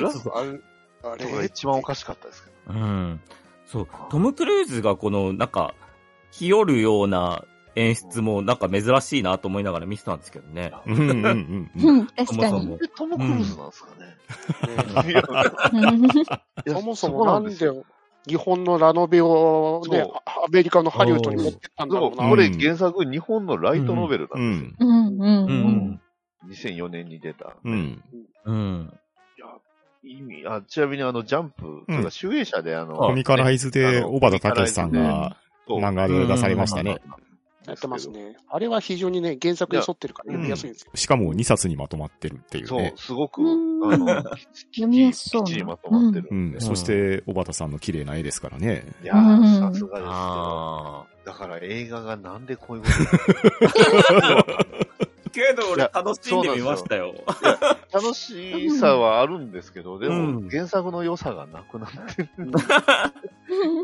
[0.02, 0.60] ラスト、あれ、
[1.04, 2.80] ああれがれ、一番おかしかったですけど。
[2.80, 3.22] うん。
[3.66, 5.74] そう、トム・クルーズがこの、なんか、
[6.32, 10.72] 日和るような演出もなんか珍しいなと思いながら見てたんですけどね。
[10.86, 12.28] うんうんうん確かに。
[12.28, 14.14] そもそもで、トム・クルーズなんですかね。
[16.68, 17.72] そもそこもなんで
[18.28, 22.30] 日本のラノベをねアメリカのハリウッドに持ってったんだろうな。
[22.30, 24.88] これ原作日本のライトノベルうなんですよ。
[24.88, 24.90] ん。
[24.90, 25.66] うん、うん、ううん。
[25.92, 26.02] ん。
[26.50, 27.56] 2004年に出た。
[27.64, 28.04] うん。
[28.46, 28.94] うん。
[29.38, 29.48] いや、
[30.04, 36.98] 意味、あ、ちなみにあの、ジャンプ、うん集英社であの、コミカライズで、小畑武さんが漫画で出されましたね。
[37.68, 38.38] やってますね。
[38.50, 40.92] あれは非常にね、原作に沿ってるから読みやすいんですよ。
[40.96, 42.94] しかも2冊にまとまってるっていうそうね、。
[42.98, 44.24] すごく、うんあの、
[44.74, 46.56] 読みやすそうなきっちりまとまってるうん。
[46.60, 48.86] そして、小畑さんの綺麗な絵ですからね。
[49.04, 50.12] いやー、さすがですよ。
[50.12, 54.74] あだから映画がなんでこういうこと。
[55.34, 57.16] けど俺楽しんでみましたよ。
[57.92, 62.30] 楽しさはあるんですけど、でうんも原作の良さがなくなってる。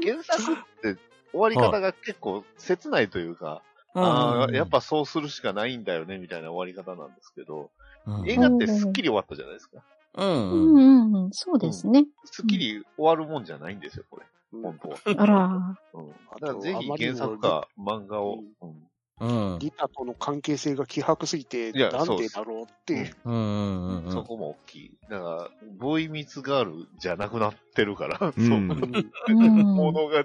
[0.03, 0.55] 原作っ
[0.95, 3.61] て終わり方が結構切ないというか、
[3.93, 7.71] ああ、やっぱそうするしかないんだよね、みたいな終わり方なんですけど、
[8.05, 9.83] うん、映画ってスッキリ終わったじゃないですか。
[10.15, 10.23] う。
[10.23, 12.05] うんん、うん、そうですね。
[12.25, 14.25] スッキリ終わるもんじゃないんですよ、これ。
[14.61, 14.97] 本当は。
[15.05, 15.77] あら。
[15.93, 16.09] うん。
[16.09, 18.39] だからぜひ原作か漫画を。
[18.61, 18.89] うん
[19.21, 19.59] うん。
[19.59, 23.15] ギタとの関係性が希薄すぎて、なんでだろうっていう。
[23.25, 24.91] うんうんうんそこも大きい。
[25.09, 28.57] だから、ボーイミツガールじゃなくなってるから、うんそう。
[28.57, 28.69] うん。
[29.75, 30.23] ものが違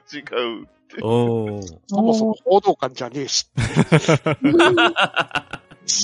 [0.63, 0.69] う。
[1.03, 1.79] おー。
[1.87, 3.49] そもそも報道官じゃねえし。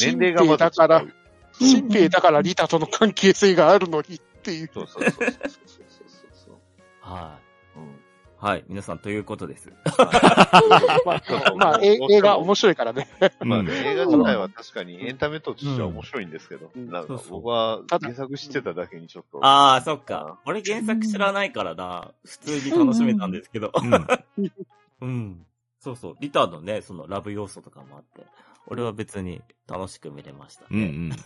[0.02, 1.04] 年齢がまだだから
[1.52, 4.70] 新兵だからリタとの関係性があるのにっていう。
[4.72, 6.56] そうそうそうそう。
[7.00, 7.38] は
[7.74, 7.78] い。
[7.78, 8.00] うん
[8.40, 8.64] はい。
[8.68, 9.70] 皆さん、ということです。
[11.04, 11.22] まあ、
[11.56, 13.06] まあ、え映画面白いからね。
[13.40, 20.38] まあうん映画自体は確かにエンタメとしては面白いんですけど、うんなんか僕は原作知ってただけにちょっと、ああ、そっか。
[20.46, 22.12] 俺原作知らないからな。
[22.24, 23.72] 普通に楽しめたんですけど。
[23.74, 23.90] うん。
[25.00, 25.46] うん。
[25.78, 26.16] そうそう。
[26.20, 28.26] リターのね、そのラブ要素とかもあって、
[28.66, 30.86] 俺は別に楽しく見れましたうんうね。
[30.86, 31.12] ん。
[31.12, 31.16] う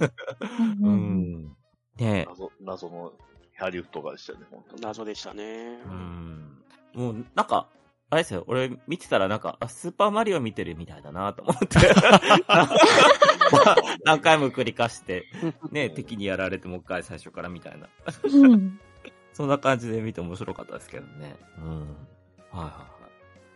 [0.82, 1.44] うん。
[1.46, 1.56] ん。
[1.96, 3.12] ね謎、謎の
[3.56, 4.82] ハリウッドがでしたね、本当に。
[4.82, 5.82] 謎でしたねえ。。
[5.84, 6.62] うん。
[6.94, 7.68] もう、なんか、
[8.10, 8.44] あれですよ。
[8.46, 11.66] 俺見てたらなんか、あスーパーマリオ見てるみたいだなと思って。
[14.04, 15.24] 何回も繰り返して、
[15.72, 17.88] ね、敵にやられてもう一回最初からみたいな。
[18.22, 18.78] うん。
[19.32, 21.36] そんな感じで見て面白かったですけどね。
[21.58, 21.80] うん。
[21.80, 22.74] はいはいはい。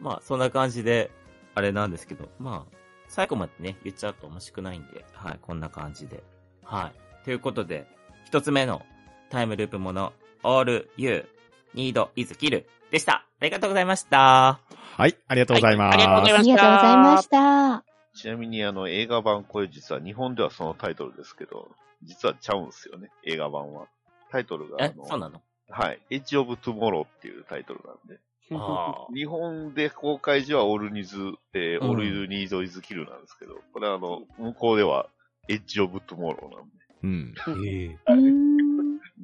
[0.00, 1.10] まあ、そんな感じで、
[1.54, 2.76] あれなんですけど、まあ、
[3.08, 6.22] 最後までね、言っちゃうと面白くないんで、はい、こんな感じで。
[6.62, 7.24] はい。
[7.24, 7.86] ということで、
[8.26, 8.82] 一つ目の
[9.30, 11.26] タイムループもの、 All You
[11.74, 13.26] Need Is Kill でした。
[13.40, 14.60] ありがとうございました。
[14.96, 15.96] はい、ありがとうございます。
[15.96, 17.84] はいありがとうございまありがとうございました。
[18.14, 21.68] ちなみにあの映画版、これ実は日本ではそのタイトルですけど、
[22.02, 23.86] 実はちゃうんすよね、映画版は。
[24.30, 25.42] タイトルがあえ、そうの、なの？
[25.70, 28.20] はい、 Edge of Tomorrow っていうタイトルなんで。
[28.52, 31.16] あ日本で公開時は All Needs、
[31.52, 35.08] えーうん All You Need Is Kill なんですけど、これはあの、向こうでは
[35.48, 36.78] Edge of Tomorrow なんで。
[37.02, 37.34] うん。
[37.38, 37.50] あ。
[37.66, 38.68] ええうーん。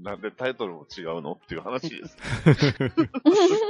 [0.02, 2.16] なんでタイトルも違うのっていう話です。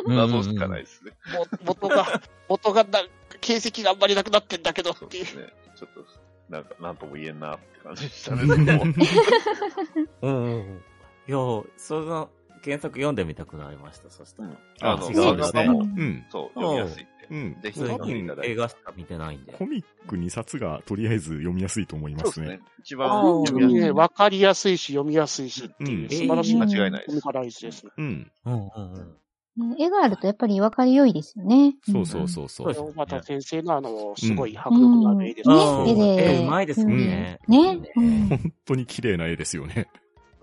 [0.06, 1.12] う ん謎しかないですね。
[1.32, 3.00] も元が、元がな、
[3.40, 5.26] 形跡があんまりなくなってんだけどっていう。
[5.26, 5.52] そうですね。
[5.76, 6.04] ちょっと、
[6.48, 8.42] なんか、なんとも言えんなって感じでしたね。
[10.22, 10.82] うんうん。
[11.26, 11.36] いや、
[11.76, 12.30] その
[12.64, 14.50] 原作読んでみたくなりました、そしたら。
[14.81, 16.24] あの、違そうですねうん。
[16.31, 17.07] そう、読みやすい。
[17.31, 17.57] うん。
[17.61, 18.53] ぜひ読んでいにただいて。
[18.53, 19.53] 映画しか見てないんで。
[19.53, 22.46] コミック2冊がとりあえず読みやすいと思いますね。
[22.46, 22.61] そうですね。
[22.81, 23.09] 一番
[23.46, 23.81] 読みやすい。
[23.81, 27.92] ね、わかりやすいし、読みやすいしっていう、うん素晴らしい間違いないですコミカライズですね。
[27.96, 28.33] うん。
[28.44, 29.16] うんうんうん。
[29.57, 31.77] ね絵があるとやっぱり分かり良いですよね。
[31.90, 32.74] そうそうそうそう。
[32.74, 35.90] そうです小畑先生のあの、すごい迫力のある絵ですね。
[35.90, 36.40] 絵で。
[36.40, 37.38] 絵うまいですよね。
[37.48, 39.88] ね本当に綺麗な絵ですよね。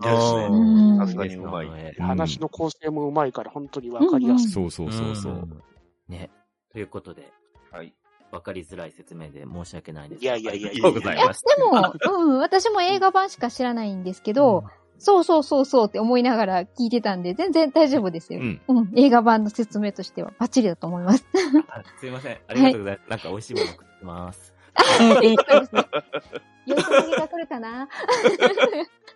[0.02, 1.70] いやですねうんさすがにうまい。
[1.70, 4.50] ねうん話の構成もうまいから本当にわかりやすい。
[4.50, 5.32] そうそうそうそう。
[5.32, 5.62] ん
[6.08, 6.30] ね。
[6.72, 7.32] ということで、
[7.70, 7.94] はい。
[8.30, 10.24] わかりづらい説明で申し訳ないです。
[10.24, 11.54] いやいやいやありがとうございました。
[11.54, 14.64] でも、うん、私も映画版しか知らないんですけど、
[14.98, 18.40] そうそうそうそうって思いながら聞いてたんで、全然大丈夫ですよ。
[18.40, 18.60] うん。
[18.68, 21.26] うん、映画版の説明としてはバッチリだと思います。
[21.68, 22.38] あ すいません。
[22.48, 23.10] ありがとうございます。
[23.10, 24.54] なんか美味しいもの食ってます。
[24.98, 25.86] そうですね
[26.66, 27.88] よそ投げが来るかな？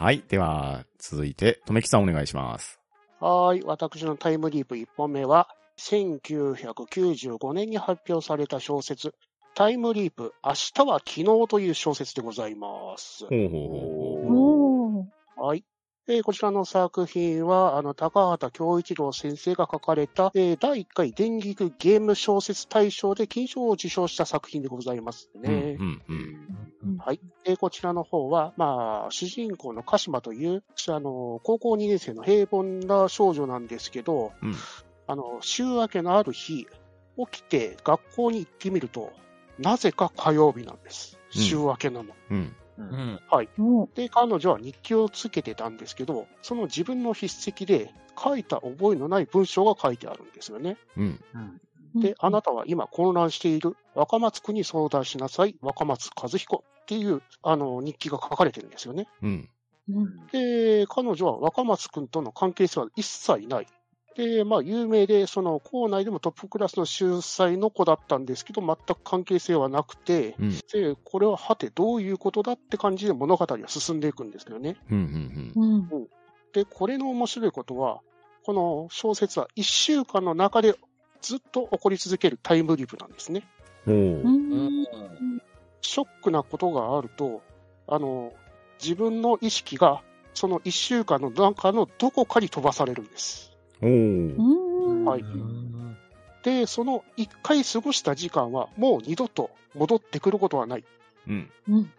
[0.00, 0.24] はい。
[0.28, 2.80] では、続いて、とめきさんお願いします。
[3.20, 3.62] はーい。
[3.64, 9.14] 私のタイムリープ1本目は、1995年に発表された小説、
[9.54, 13.26] タイムリープ、明日は昨日という小説でございます。
[13.26, 15.04] ほうほ
[15.38, 15.42] う。
[15.42, 15.64] はい。
[16.08, 25.76] えーこちらの作品は、あの、高畑京一郎先生が書かれた、えー第1回電撃ゲーム小説大賞で金賞を受賞した作品でございますうん、ね。
[25.78, 26.02] うん、
[26.84, 26.96] うん。
[26.98, 27.20] はい。
[27.44, 34.54] えーこちらの方は、まあ、主人公の鹿島という、あの、高校2年生の平凡な少女なんですけど、うん
[35.06, 36.68] あの、週明けのある日、
[37.16, 39.12] 起きて学校に行ってみると、
[39.58, 41.16] なぜか火曜日なんです。
[41.34, 42.14] うん週明けなの。
[42.30, 42.56] うん。
[42.78, 43.20] うん。
[43.58, 50.76] おーで、彼女は日記をつけてたんですけど、その自分の筆跡で書いた覚えのない文章が書いてあるんですよね。
[50.96, 51.60] うん。
[51.94, 53.76] で、あなたは今混乱している。
[53.94, 55.56] 若松区に相談しなさい。
[55.60, 59.08] 若松和彦っていう、あの、日記が書かれてるんですよね。
[59.22, 59.48] うん。
[59.88, 63.66] うんで、彼女は若松くんとの関係性は一切ない。
[64.16, 70.50] で、まあ、有名で、その、校内でもトップクラスの秀才の子だったんですけど、全く関係性はなくて、うん。
[70.50, 74.76] で、これははてどういうことだって感じで物語は進んでいくんですよね。
[74.90, 75.52] うん。
[75.56, 75.74] うん。
[75.74, 76.06] うん。
[76.52, 78.00] で、これの面白いことは、
[78.44, 80.74] この小説は1週間の中で
[81.22, 83.46] ずっと起こり続けるタイムリープなんですね。
[83.86, 87.42] ショックなことがあると、
[87.86, 88.32] あの、
[88.82, 90.02] 自分の意識が
[90.34, 93.52] その1週間の中のどこかに飛ばされるんです。
[93.80, 95.24] はい
[96.42, 100.84] で、その1回過ごした時間はもう二度と戻ってくることはない。
[101.28, 101.50] うん。
[101.68, 101.92] うん。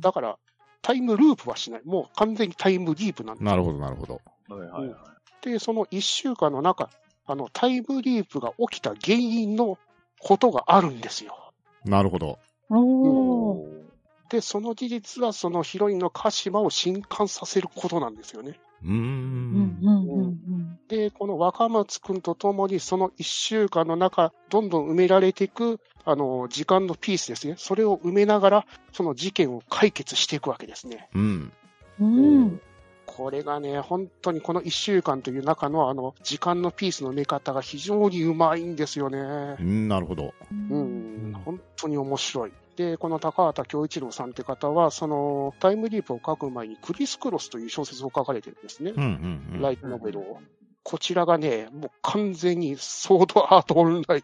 [0.00, 0.38] だから、
[0.82, 1.82] タイムループはしない。
[1.84, 3.44] もう完全にタイムリープなんです。
[3.44, 4.20] なるほど、なるほど。
[4.48, 4.96] はいはいは
[5.44, 5.48] い。
[5.48, 6.90] で、その1週間の中、
[7.26, 9.78] あの、タイムリープが起きた原因の
[10.20, 11.52] ことがあるんですよ。
[11.84, 12.38] なるほど。
[12.70, 13.86] おー。
[14.30, 18.58] で、その事実はそのヒロインの鹿島を震撼させることなんですよね。
[18.84, 19.78] うんん。
[19.82, 27.56] うんうんで、この若松くんと共にその1週間の中、どんどん埋められていく、あの、時間のピースですね。
[27.58, 31.08] それを埋めながら、その事件を解決していくわけですね。
[31.14, 31.52] うん。
[31.98, 32.60] うん。
[33.08, 33.14] うん。
[33.14, 39.62] これがね、本当にこの1週間という中のあの、時間のピースの埋め方が非常にうまいんですよねう。
[39.62, 40.34] ん、なるほど。
[40.52, 42.52] うん、本当に面白い。
[42.76, 48.92] で、この高畑京一郎さんって方は、そのタイムリープを書く前にクリス・クロスという小説を書かれてるんですね。
[48.94, 49.62] うん、うん、うん。
[49.62, 50.38] ライトノベルを。
[50.82, 54.22] こちらがね、もう完全にソードアートオンライン。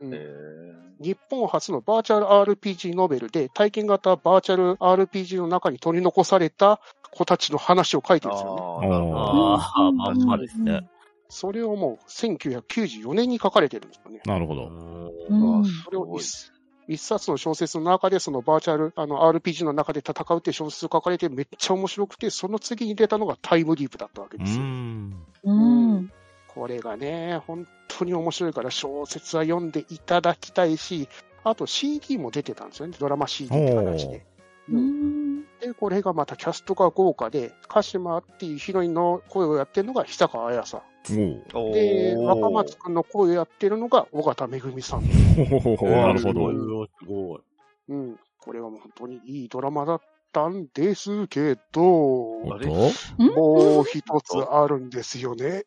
[0.00, 0.67] う ん え
[1.00, 6.80] 日本初のバーチャル RPG ノベルで、体験型バーチャル RPG の中に取り残された
[7.12, 8.62] 子たちの話を書いてるんですよね。
[8.62, 9.18] ああ、なるほど。
[9.18, 10.88] ああ、まんまですね。
[11.28, 14.20] それをもう1994年に書かれてるんですよね。
[14.24, 14.68] なるほど。
[14.68, 16.50] うんそれを一
[16.88, 24.62] 一冊の小説の中で、そのバーチャル、あの、RPG の中で戦うって小説を書かれてめっちゃ面白くて、その次に出たのがタイムリープだったわけうですよ。
[24.62, 25.26] ん。
[25.44, 26.10] うん。
[26.48, 31.08] これがね、本当に面白いから小説は読んでいただきたいし、
[31.44, 32.96] あと CD も出てたんですよね。
[32.98, 34.26] ドラマ CD って形で。
[34.70, 35.42] うん。
[35.60, 40.82] で、これがまたキャストが豪華で、鹿島っていうヒロインの声をやってるのが久川彩さん。
[41.14, 45.02] で、ー若松くんの声をやってるのが尾形めぐみさん。
[45.02, 46.86] なるほど。
[46.86, 47.40] すごい。
[47.88, 48.18] うん。
[48.40, 50.00] これはもう本当にいいドラマだっ
[50.32, 55.64] たんですけど、もう一つあるんですよね。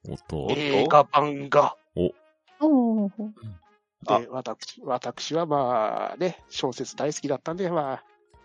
[0.49, 1.75] 映画版が。
[2.59, 3.09] おー。
[4.19, 8.03] で、私、私はまあね、小説大好きだったんで、まあ、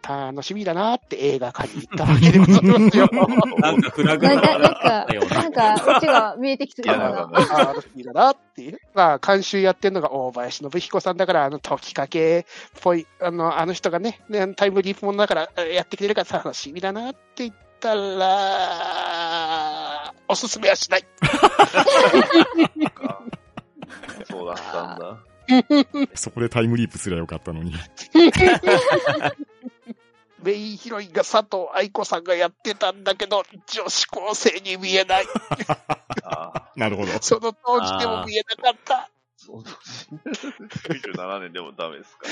[0.08, 3.08] 楽しみだなって映画館に行ったわけでございますよ。
[3.58, 8.78] なんかフラグなんか、がなんかあったよ、うなんか、こっちが見えてきてるいや、かな楽しみだなっていう。
[8.94, 12.44] まあ、監修やってるのが大林信彦さんだから、あの、時かけっ
[12.82, 19.16] ぽい、あの、あの人がね、ねタイムリープものだから、えやってくれるから楽しみだなって言ったら、
[20.28, 21.04] おすすめはしない。
[24.28, 25.18] そうだったんだ。
[26.14, 27.74] そこでタイムリープすりゃよかったのに。
[30.42, 35.26] メインヒロインが佐藤愛子さんがやってたんだけど、女子高生に見えない。
[36.76, 37.12] なるほど。
[37.20, 39.10] その当時でも見えなかった。
[39.36, 42.26] そう97年でもダメですか。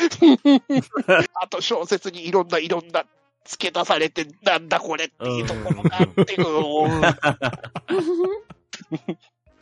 [1.35, 3.05] あと小説にいろんないろんな
[3.44, 7.03] 付け出されて、なんだこれっていうところがあって、 うん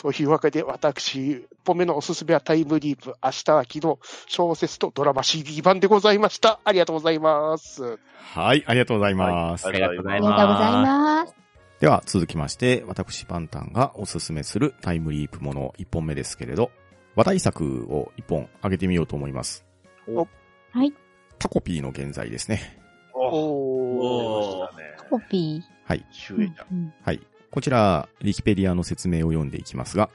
[0.03, 6.59] というわけで、私、1本目のおすすめはタイムリープ、明日は昨日、小説とドラマ CD 版でございました。
[6.65, 8.01] ありがとうございます。
[8.35, 9.65] はい、ありがとうございます。
[9.65, 11.35] はいありがとうございありがとうございます。
[11.79, 16.73] では、続きまして、私パンタンがおすすめするタイムリープもの1本目ですけれど、
[17.15, 19.65] 話題作を1本挙げてみようと思います
[20.09, 20.27] お。
[20.73, 20.93] はい。
[21.39, 22.77] タコピーの現在ですね。
[23.15, 24.73] おおー。
[24.73, 25.11] 出ましたね。
[25.11, 26.05] コピはい。
[26.11, 27.21] シュエちゃんはい。
[27.53, 30.09] こちら、ウィキペディアの説明を読んでいきますが、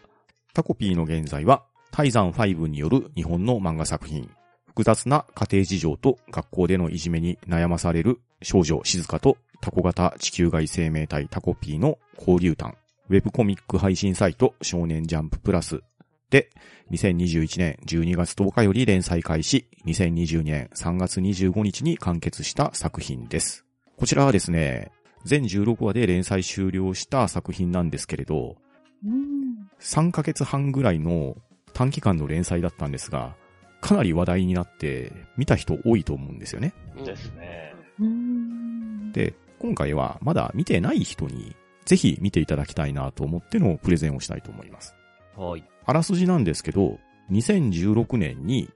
[0.55, 4.27] タコピーの現在は、タイザン5による日本の漫画作品。
[4.65, 12.75] 複雑な家庭事情と学校でのいじめに悩まされる少女静香とタコ型地球外生命体タコピーの交流譚。
[13.09, 15.81] ウェブコミック配信サイト少年ジャンププラス
[16.31, 16.49] で、
[16.89, 23.63] 2021年12月10日より連載開始、2022年3月25日に完結した作品です。
[23.95, 24.91] こちらはですね、
[25.23, 28.55] 全16話で連載終了した作品なんですけれど、
[29.05, 29.69] うん。
[29.79, 31.35] 3ヶ月半ぐらいの
[31.73, 33.35] 短期間の連載だったんですが、
[33.81, 36.73] かなり話題になって、見た人多いと思うんですよね。
[37.05, 37.75] ですね。
[37.99, 39.11] うん。
[39.11, 44.95] で、今回はまだ見てない人に、ぜひ見ていただきたいなと思ってのプレゼンをしたいと思います。
[45.35, 45.63] はい。
[45.85, 46.99] あらすじなんですけど、
[47.31, 48.69] 2016年に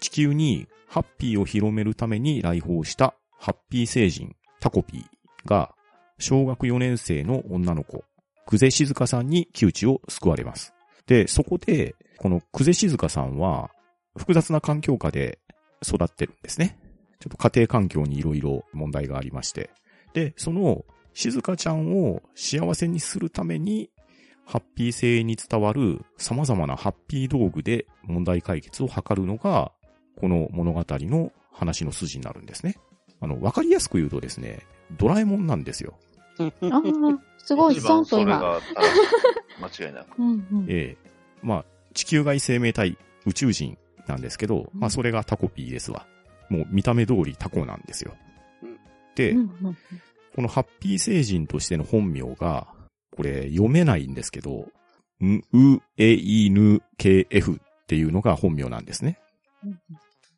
[0.00, 5.74] 地球にハッピーを広めるために来訪したハッピー星人タコピーが
[6.18, 8.04] 小学4年生の女の子、
[8.46, 10.74] 久世静香さんに窮地を救われます。
[11.06, 13.70] で、そこで、この久世静香さんは
[14.16, 15.38] 複雑な環境下で
[15.86, 16.78] 育ってるんですね。
[17.20, 19.70] ちょっと家庭環境にいろいろ問題がありまして。
[20.12, 23.90] で、その静香ちゃんを幸せにするために
[24.44, 29.72] ハッピー性に伝わる様々なハッピー道具で問題解決を図るのが、
[30.16, 32.76] この物語の話の筋になるんですね。
[33.20, 34.60] あの、わかりやすく言うとですね、
[34.96, 35.98] ドラえもんなんですよ。
[36.40, 36.82] ああ、
[37.38, 38.60] すごい、一ストンと今。
[39.60, 40.18] 間違いなく。
[40.18, 40.66] うんうん。
[40.68, 41.08] ええ
[41.42, 46.06] まあ、地球外生命体、宇宙人なんですけど、まあ、それがタコピーですわ。
[46.48, 48.14] もう見た目通りタコなんですよ
[48.62, 48.78] うん。
[49.14, 49.78] で、うんうん
[50.34, 52.68] このハッピー星人としての本名が、
[53.10, 54.68] これ読めないんですけど、
[55.20, 59.18] ん、う、え、い、ぬ、け、f っていうのが本名なんですね。
[59.64, 59.80] うん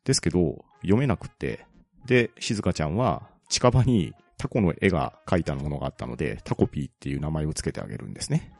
[0.03, 1.65] ですけど、読めなくって。
[2.07, 8.51] で、静香ちゃんは近場にタコの絵が描いたものがあったので、タコピーっていう名前をつけてあげるんですね。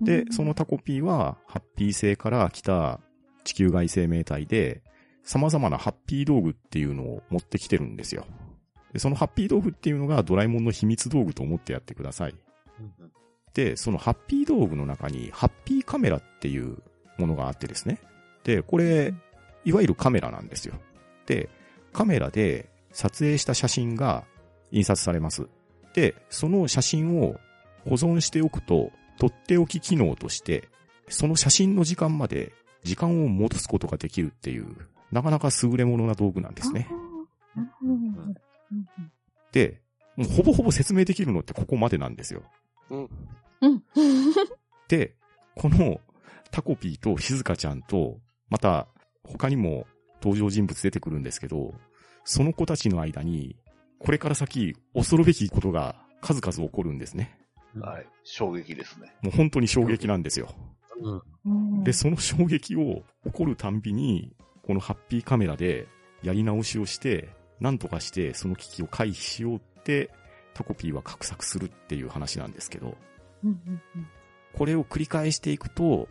[0.00, 2.98] で、そのタコピーは、ハッピー星から来た
[3.44, 4.82] 地球外生命体で、
[5.22, 8.26] 様々なハッピー道具っていうのを持ってきてるんですよ。
[8.92, 12.34] で、そのハッピー道具っていうのがドラえもんの秘密道具と思ってやってください。
[13.54, 16.78] で、そのハッピー道具の中に、ハッピーカメラっていう
[17.16, 18.00] ものがあってですね。
[18.42, 19.14] で、これ、
[19.64, 20.74] いわゆるカメラなんですよ。
[21.26, 21.48] で、
[21.92, 24.24] カメラで撮影した写真が
[24.72, 25.48] 印刷されます。
[25.94, 27.36] で、その写真を
[27.84, 30.68] 保存しておくと、とっておき機能として、
[31.08, 32.52] その写真の時間まで
[32.84, 34.76] 時間を戻すことができるっていう、
[35.10, 36.88] なかなか優れものな道具なんですね。
[39.52, 39.82] で、
[40.16, 42.42] もうほぼほぼ説明できるのってここまでなんですよ。
[42.90, 43.10] うん。
[44.88, 45.16] で、
[45.56, 46.00] この
[46.50, 48.88] タコピーと静香ちゃんと、また
[49.24, 49.86] 他にも
[50.22, 51.74] 登場人物出てくるんですけど、
[52.24, 53.56] その子たちの間に、
[54.00, 57.38] これから先恐るべきことが数々起こるんですね。
[57.78, 58.06] はい。
[58.24, 59.14] 衝撃ですね。
[59.22, 60.48] もう本当に衝撃なんですよ。
[61.00, 61.22] うん。
[61.46, 65.86] うんで、その衝撃を起こるたんびに、このハッピーカメラで
[66.22, 67.28] やり直しをして、
[67.60, 70.10] なんとかしてその危機を回避しようって、
[70.54, 72.96] タコピーは画策するっていう話なんですけど、
[73.44, 74.06] うんうんうん
[74.52, 76.08] これを繰り返していくと、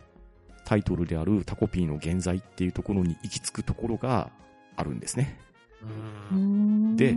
[0.64, 4.30] タイトルであるタコピーの現在っていうところに行き着くところが
[4.76, 5.38] あるんですね。
[5.82, 7.14] うーんで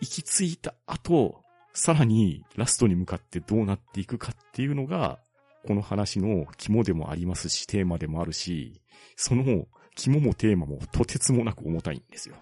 [0.00, 5.18] 行き着いた後、さらにラストに向かってどうなっていくかっていうのが、
[5.66, 8.80] この話の肝でもありますし、テーマでもあるし、
[9.16, 12.36] その肝もテーマもとてつもなく重たいんですよ。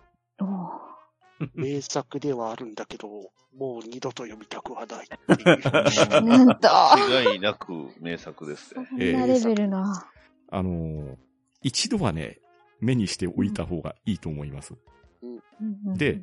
[1.55, 3.09] 名作ではあるんだけど、
[3.57, 6.23] もう二度と読みたくはないっていう。
[6.23, 6.69] なんと。
[7.33, 9.13] 違いなく名作ですそね。
[9.13, 10.09] んなレベルな。
[10.51, 11.17] あのー
[11.61, 12.39] 一度はね、
[12.81, 14.75] 目にしておいた方がいいと思います。
[15.23, 15.41] うん
[15.89, 16.21] うんで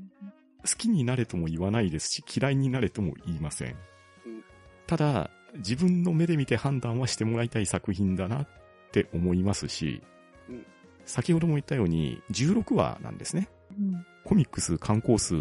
[0.66, 3.76] 好きになれとも言わないですし、嫌いになれとも言いませんうん。
[4.88, 8.48] ただ、自分の目で見て判断はしてもらいたい作品だなっ
[8.92, 10.02] て思いますし
[10.50, 10.66] うん、
[11.06, 13.50] 先ほども言ったように16話なんですね。
[13.78, 15.36] うんコミックス、刊行数、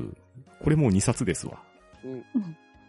[0.62, 1.62] これも2冊ですわ。
[2.04, 2.24] うん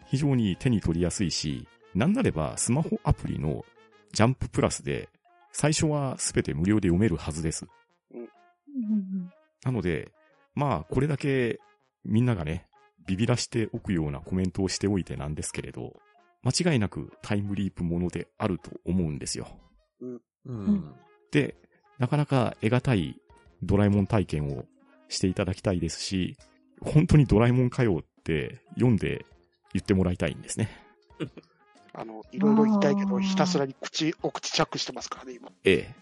[0.08, 3.65] 非常に手に取りやすいし、なんなればスマホアプリの
[4.13, 5.10] ジャンププラスで、
[5.52, 7.65] 最初はすべて無料で読めるはずです。
[9.63, 10.12] なので、
[10.54, 11.60] まあ、これだけ
[12.06, 12.67] みんながね、
[13.08, 15.93] ビビらしておくようなコメントをしておいてなんですけれど、
[16.43, 19.47] 間違いなくタイムリープものであると思うんですよ。
[20.45, 20.93] うん。
[21.31, 21.56] で、
[21.97, 23.21] なかなか得難い
[23.63, 24.65] ドラえもん体験を
[25.10, 26.37] していただきたいですし、
[26.81, 29.25] 本当にドラえもんかよって読んで
[29.73, 30.69] 言ってもらいたいんですね。
[31.98, 35.50] あの、いろいろ言いたいけど、ひたすらに口、お口チャックしてますからね、今。
[35.63, 35.93] え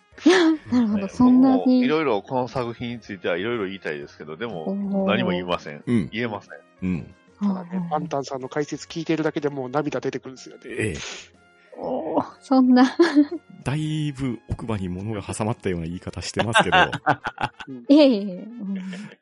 [0.72, 1.88] なるほど、そんな僕もいに。
[1.88, 4.76] ろいろこの作品についてはいろいろ言いたいですけど、でも
[5.08, 5.78] 何も言いません。
[5.78, 5.82] え。
[5.86, 6.10] うん。
[6.12, 6.52] 言えません。
[6.84, 7.14] うん。
[7.40, 10.62] ただね、パンタンさんの解説聞いてるだけでもう涙出てくるんですよね。
[10.66, 10.98] ええ。
[11.78, 12.96] おーそんな。
[13.64, 16.78] だいぶ奥歯に物が挟まったような言い方してますけど、
[17.90, 18.48] いえいえ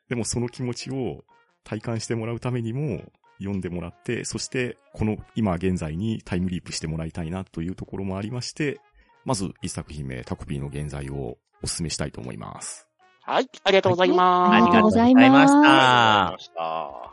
[0.08, 1.24] でもその気持ちを
[1.64, 3.02] 体感してもらうためにも
[3.38, 8.80] 読んでもらって、そしてこの今現在にタイムリープしてもらいたいなというところもありまして、
[9.24, 12.88] まず一作品目、タコピーの現在をお勧めしたいと思います。
[13.22, 14.54] はい、ありがとうございます。
[14.54, 16.36] ありがとうございましありがとうございたま。
[16.38, 17.12] した。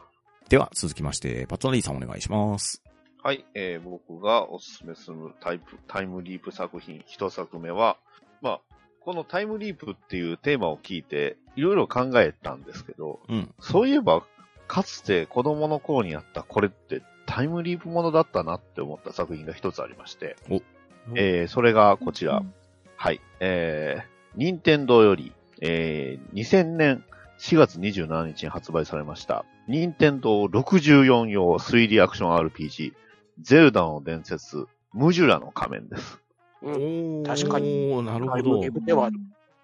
[0.49, 2.81] では続きまして、パットナリーさんお願いします。
[3.21, 7.97] はい、えー僕がおすすめするタイプ、タイムリープ作品一作目は、
[8.41, 8.61] まあ、
[9.01, 13.53] このタイムリープっていうテーマを聞いて、いろいろ考えたんですけど、うん。
[13.59, 14.23] そういえば、
[14.69, 20.61] かつて子供の頃にあったこれってタイムリープものだったなって思った作品が一つありまして、お。
[21.15, 22.43] えーそれがこちら、
[22.95, 27.03] はい、えー、任天堂より、えー、2000年
[27.39, 32.93] 4月27日に発売されました、任天堂64用推理アクション RPG、
[33.41, 36.19] ゼルダの伝説、ムジュラの仮面です。
[36.61, 37.21] うん。
[37.21, 37.91] お確かに。
[37.91, 38.61] おーなるほど。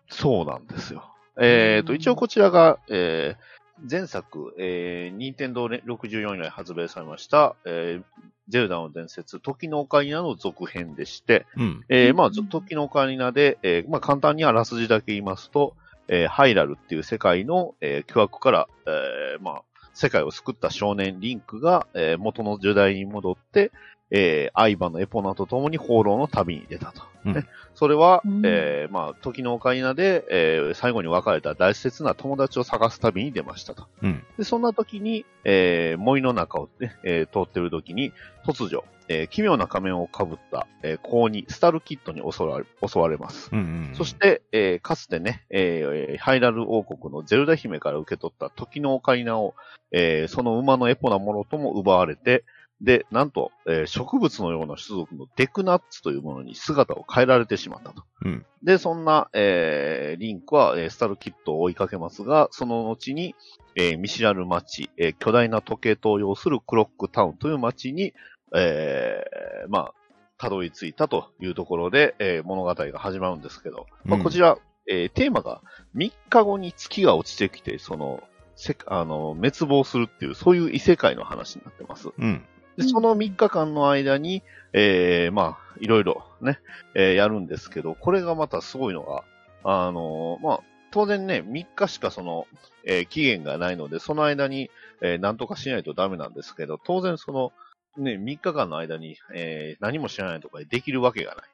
[0.09, 1.11] そうなんですよ。
[1.39, 3.54] えっ、と、一応こちらが、えー
[3.89, 8.03] 前作、えー、任天堂64に発売されました、えー
[8.47, 11.85] ゼルダの伝説、時のオカリナの続編でして、うん。
[11.89, 15.75] えーまあ、ず時のオカリナで、えーまあ、簡単にあらすじだけ言いますと、
[16.07, 19.61] えーハイラルっていう世界の、えー巨悪から、えーまあ、
[19.93, 23.71] 世界を救った少年リンクが、えー元の時代に戻って、
[24.17, 27.03] えー、アイバのエポナと共に放浪の旅に出たと。
[27.25, 33.87] うんね、それは、うんえーまあ、時のオカリナで、えー最後に別れた大切な友達を探す旅に出ましたと。
[34.03, 34.23] うん。
[34.37, 38.13] で、そんな時に、えー森の中をね、えー通ってる時に、
[38.45, 43.49] 突如、えー奇妙な仮面をかぶった、えー、高にスタルキッドに襲われ襲われます。
[43.51, 43.95] うんうん。
[43.95, 49.55] そして、えーかつてね、えーハイラル王国のゼルダ姫から受け取った時のオカリナを、
[49.91, 52.45] えーその馬のエポなものとも奪われて、
[52.85, 58.03] で、なんと、えー植物のような種族のデクナッツというものに姿を変えられてしまったと。
[58.23, 58.45] うん。
[58.63, 63.35] で、そんな、えーリンクは、えースタルキッドを追いかけますが、その後に、
[63.75, 68.13] えー見知らぬ町、えー巨大な時計塔を要するクロックタウンという町に、
[68.55, 69.93] えーまあ、
[70.37, 74.57] たどり着いたというところで、えー物語が始まるんですけど、まあ、うんこちら、
[74.87, 75.61] えーテーマが
[75.95, 78.21] 3日後に月が落ちてきて、その、
[78.55, 82.09] せあの、滅亡するっていう、そういう異世界の話になってます。
[82.17, 82.45] うん。
[82.77, 86.59] で、その3日間の間に、えー、まあ、いろいろね、
[86.93, 89.23] えーやるんですけど、これがまたすごいのが、
[89.63, 90.59] あのーまあ、
[90.91, 92.47] 当然ね、3日しかその、
[92.85, 94.69] えー期限がないので、その間に、
[95.01, 97.53] えーなんとかしないとダメなんですけど、当然その、
[97.97, 101.45] ね、3日間の間に、えー何も知らないとかできるわけがない。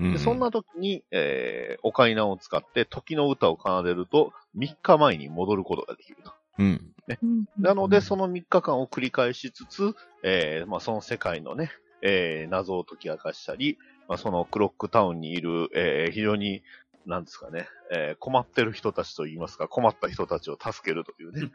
[0.00, 0.12] うん。
[0.12, 6.32] で、そんな時に、えーオカリナを使って時の歌を奏でると、3日前に戻ることができると。
[6.58, 6.94] うん。
[7.22, 11.70] うんなので、その3日間を繰り返しつつ、えーまあ、その世界のね、
[12.02, 13.78] えー謎を解き明かしたり、
[14.08, 16.62] まあ、そのクロックタウンにいる、えー非常に、
[17.06, 21.50] なんですかね、えー困ってる人たちといいますか、困った人たちを助けるというね。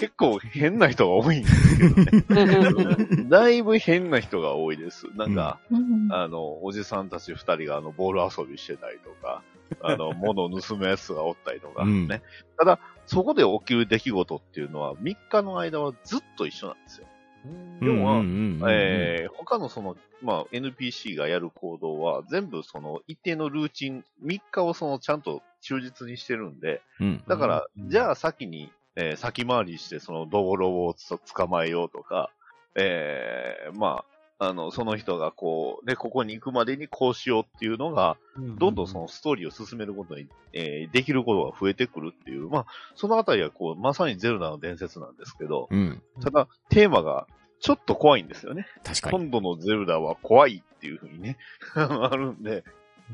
[0.00, 3.24] 結構変な人が多いんですけどね。
[3.28, 5.06] だいぶ変な人が多いです。
[5.16, 9.42] なんか、うんあの、おじさんたち二人があの、ボール遊びしてたりとか、
[9.80, 12.22] あの、 物を盗むやつがおったりとか、うんね。
[12.58, 17.06] ただ、そこで起きる出来事っていうのは、3日の間はずっと一緒なんですよ。
[17.46, 18.22] うん要は
[18.70, 27.24] えー他のその、まあ、NPC がやる行動は、全部その、一定のルーチン、3日をその、ちゃんと忠実にしてるんで、うん。
[27.28, 32.30] だから、うんじゃあ先に、えー先回りして、その、ドボロボをつ捕まえようとか、
[32.76, 34.04] えーま
[34.38, 46.02] あ、あの、その人がこう、で、ここに行くまでにこうしようっていうのが、どんどんそのストーリーを進めることに、えーできることが増えてくるっていう、まあ、そのあたりはこう、まさにゼルダの伝説なんですけど、うん。
[46.20, 47.26] ただ、テーマが
[47.60, 48.66] ちょっと怖いんですよね。
[48.84, 49.18] 確かに。
[49.18, 51.38] 今度のゼルダは怖いっていうふうにね、
[51.74, 52.64] あるんで、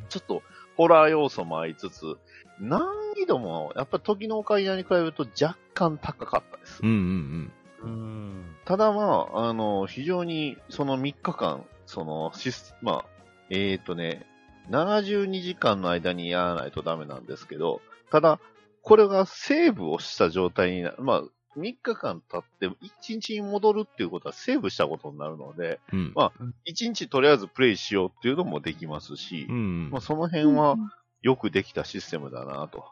[0.09, 0.43] ちょっと
[0.81, 2.17] ホラー要素もありつつ、
[2.59, 2.81] 難
[3.15, 6.81] 易度もやっぱり時のオカリナに比べると若干高かったです。
[6.83, 7.53] うんうん
[7.83, 8.57] うん。
[8.65, 13.05] ただまあ、あの、非常にその3日間、そのシス、まあ、
[13.51, 14.25] えっ、とね、
[14.71, 18.41] 72時間の間にやらないとダメなんですけど、ただ、
[18.81, 21.23] これがセーブをした状態にな、まあ、
[21.57, 25.99] 3日間経って1日に戻るっていうことはセーブしたことになるので、うん。
[25.99, 26.13] うん。
[26.15, 26.33] まあ
[26.67, 30.77] 1日とりあえずプレイしようっていうのもできますし、うんまあ、その辺は
[31.23, 32.85] よくできたシステムだなと。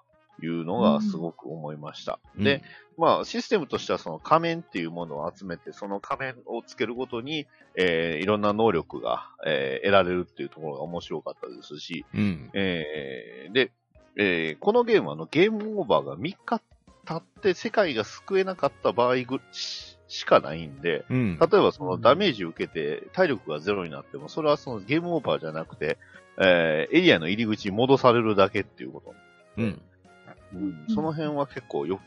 [0.43, 2.21] いうのがすごく思いました。
[2.37, 2.63] うんで、
[2.97, 7.47] まあ、システムとしてはその仮面っていうものを集めて、その仮面をつけるごとに、
[7.77, 12.51] えーいろんな能力が、えー得られるっていうところが面白かったですし、うん。
[12.55, 13.73] えーで、
[14.17, 16.61] えーこのゲームはあのゲームオーバーが3日
[17.09, 21.39] 経って世界が救えなかった場合ぐししかないんで、うん。
[21.39, 25.99] 例えばそのダメージを受けて体力がゼロになっても、それはそのゲームオーバーじゃなくて、
[26.39, 29.15] えーエリアの入り口に戻されるだけっていうこと。
[29.59, 29.81] うん。
[30.55, 32.03] うん、その辺は結構よく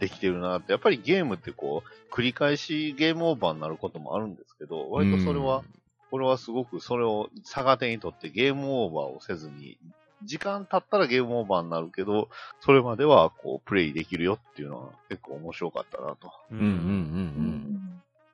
[0.00, 0.72] できてるなって。
[0.72, 5.62] やっぱりゲームってこう、繰り返しゲームオーバーになることもあるんですけど、割とそれは、
[6.10, 9.78] これはすごくそれを逆手にとってゲームオーバーをせずに、
[10.24, 12.28] 時間経ったらゲームオーバーになるけど、
[12.60, 16.60] それまではこう、プレイできるよっていうのは結構面白かったなとううん。
[16.60, 16.68] うん。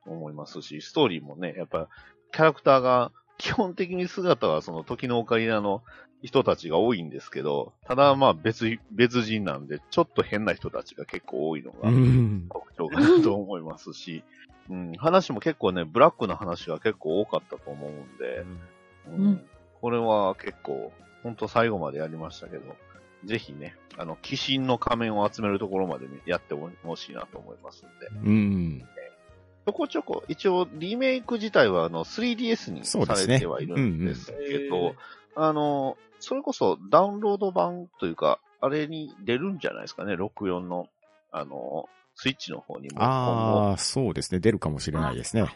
[0.07, 0.13] うん。
[0.13, 1.87] 思いますし、ストーリーもね、やっぱ
[2.31, 5.83] キャラクターが基本的に姿はその時のオカリナの
[6.21, 12.47] 人たちが多いんですけど、ただまあ別、別人なんで、ちょっと変な人たちが結構多いのがうん。
[12.51, 14.23] 特徴かなと思いますし、
[14.69, 18.45] うん、話も結構ね、ブラックな話が結構多かったと思うんで、
[19.07, 19.41] うんうん
[19.81, 20.91] これは結構、
[21.25, 22.75] ほんと最後までやりましたけど、
[23.23, 28.29] ぜひね、あの、鬼神の仮面を集めるところまでねやってほしいなと思いますんで。
[28.29, 28.79] うん。
[29.65, 34.95] ちょこちょこ、一応リメイク自体はあの 3DS にさそうですねれてはいるんですけうんど、
[35.35, 40.89] あの、それこそダウンロード版というか、あれに出るんじゃないですかね、64の、
[41.31, 44.39] あの、スイッチの方にもああ、そうですね。
[44.39, 45.47] 出るかもしれないですね。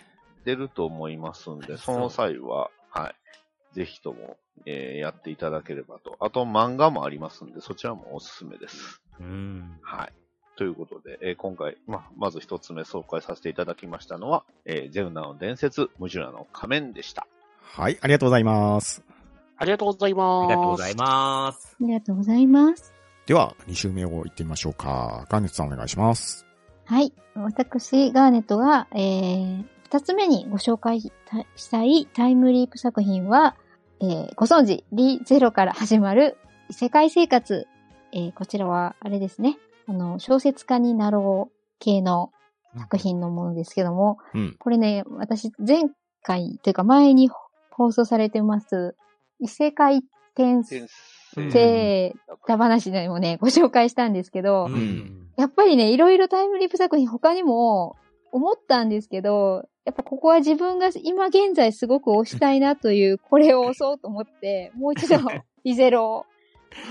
[0.45, 3.15] 出ると思いますんで、その際は、はい。
[3.74, 6.17] ぜひとも、えーやっていただければと。
[6.20, 9.01] あと漫画もありますんで、そちらもおすすめです。
[9.20, 9.78] うん。
[9.82, 10.13] はい。
[10.57, 17.28] ということで、えー今回、まあ、まず一つ目紹介させていただきましたのは、えーゼウナの伝説、ムジュラの仮面でした。
[17.61, 19.03] はい、ありがとうございます。
[19.57, 20.47] ありがとうございあます。
[20.49, 21.76] りがとうございます。
[21.80, 22.93] ありがとうございます。
[23.26, 25.26] では、2週目を行ってみましょうか。
[25.30, 26.45] ガーネットさんお願いします。
[26.86, 27.13] はい。
[27.36, 31.12] 私、ガーネットが、えー、二つ目にご紹介し
[31.72, 33.56] たいタイムリープ作品は、
[34.00, 36.38] えー、ご存知、リゼロから始まる
[36.70, 37.68] 世界生活。
[38.12, 39.58] えー、こちらは、あれですね。
[39.88, 42.32] あの、小説家になろう系の
[42.78, 44.56] 作品のものですけども、うん。
[44.60, 45.86] これね、私、前
[46.22, 47.32] 回というか前に
[47.72, 48.96] 放送されてます、
[49.40, 50.04] 異世界
[50.36, 50.88] 転先
[51.52, 52.14] 生
[52.48, 55.32] だ話でもね、ご紹介したんですけど、うん。
[55.36, 57.96] やっぱりね、いろいろタイムリープ作品他にも
[58.32, 65.18] 思ったんですけど、やっぱここは自分が今現在すごく推したいなという、これを押そうと思って、もう一度、
[65.64, 66.26] リゼロを、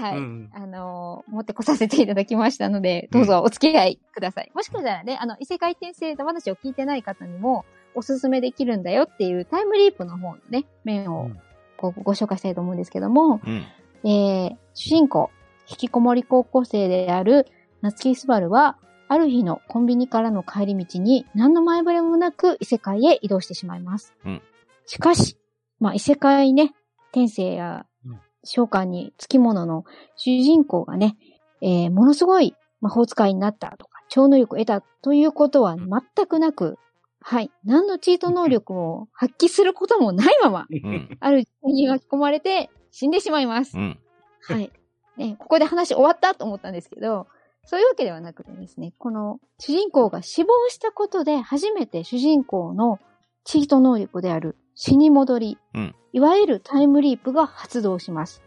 [0.00, 4.50] はい、うんあのー持ってこさせていただきましたので、どうぞお付き合いください。
[4.54, 7.64] もしかしたらね、あの、異世界転生の話を聞いてない方にも、
[7.94, 11.30] おすすめできるんだよっていうタイムリープの方のね、面を
[11.76, 13.64] ごご紹介したいと思うんですけども、うん。
[14.04, 15.30] えー、主人公、
[15.68, 17.46] 引きこもり高校生である
[17.82, 18.78] 夏木スバルは、
[19.08, 24.14] ある日のコンビニからの帰り道に何の前触れもなく異世界へ移動してしまいます。
[24.24, 24.42] うん
[24.86, 25.36] しかし、
[25.80, 26.72] まあ異世界ね、
[27.12, 29.84] 天性やうん召喚につきものの
[30.16, 31.16] 主人公がね、
[31.60, 36.78] えーものすごい魔法使いになったとか、超能力を得たということは全くなく、
[37.20, 41.16] はい、何のチート能力を発揮することもないまま、うん。
[41.20, 43.80] ある事件に巻き込まれて死んでしまいますう。
[43.80, 43.98] ん。
[44.42, 44.72] はい。
[45.16, 47.26] ね、ここで話終わったと思ったんですけど、
[47.68, 52.98] そういうわけではなくてですね、この主人公が死亡したことで初めて主人公の
[53.44, 58.42] チート能力である死に戻り、うんいわゆるタイムリープが発動します。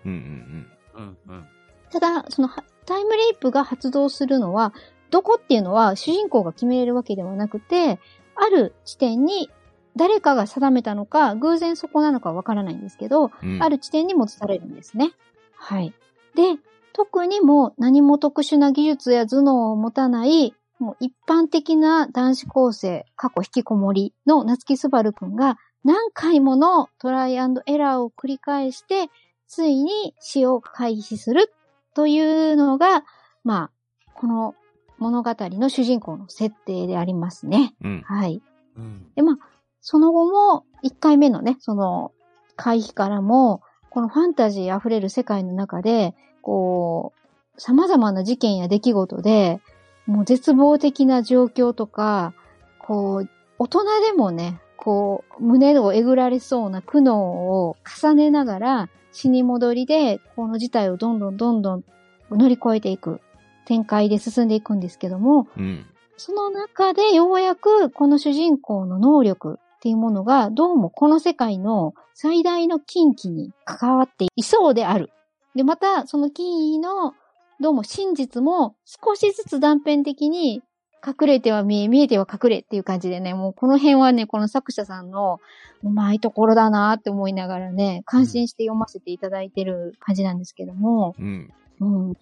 [1.92, 4.74] ただ、そのはタイムリープが発動するのは、
[5.12, 8.00] どこっていうのは主人公が決めれるわけではなくて、
[8.36, 9.52] ある地点に
[9.96, 13.62] 誰かが定めたのか、偶然そこなのかわからないんですけど、うん。
[13.62, 15.12] ある地点に持たされるんですね。
[15.56, 15.94] はい。
[16.34, 16.58] で、
[16.94, 29.10] 特にも何も特殊な技術や頭脳を持たない、もう一般的な男子高生、過去引きこもりの夏木すばるくんが何回ものトライアンドエラーを繰り返して、
[29.48, 31.54] ついに死を回避する
[31.94, 33.04] というのが、
[33.44, 33.72] まあ、
[34.14, 34.56] この
[34.98, 37.74] 物語の主人公の設定でありますね。
[37.84, 38.02] うん。
[38.06, 38.42] はい。
[38.78, 39.12] うん。
[39.16, 39.36] で、まあ、
[39.82, 42.12] その後も、1回目のね、その、
[42.56, 49.62] 回避からも、このファンタジー溢れる世界の中で、こう、様々な事件や出来事で、
[50.06, 52.34] もう絶望的な状況とか、
[52.80, 53.30] こう、
[53.60, 61.84] 大人でもね、こう、胸をえぐられそうな苦悩を重ねながら、死に戻りで、この事態をどんどんどんどん
[62.32, 63.22] 乗り越えていく
[63.66, 65.86] 展開で進んでいくんですけども、うん。
[66.18, 75.10] その中でようやくこの主人公の能力っていうものがどうもこの世界の最大の禁忌に関わっていそうである。
[75.56, 77.14] で、またその禁忌の
[77.60, 80.62] どうも真実も少しずつ断片的に
[81.06, 85.40] 隠れては見え、見えては隠れっていう感じでね、もうこの辺はね、この作者さんの
[85.84, 91.54] うまいところだなって思いながらね、感心して読ませていただいてる感じなんですけども、うん。
[91.80, 92.14] うん。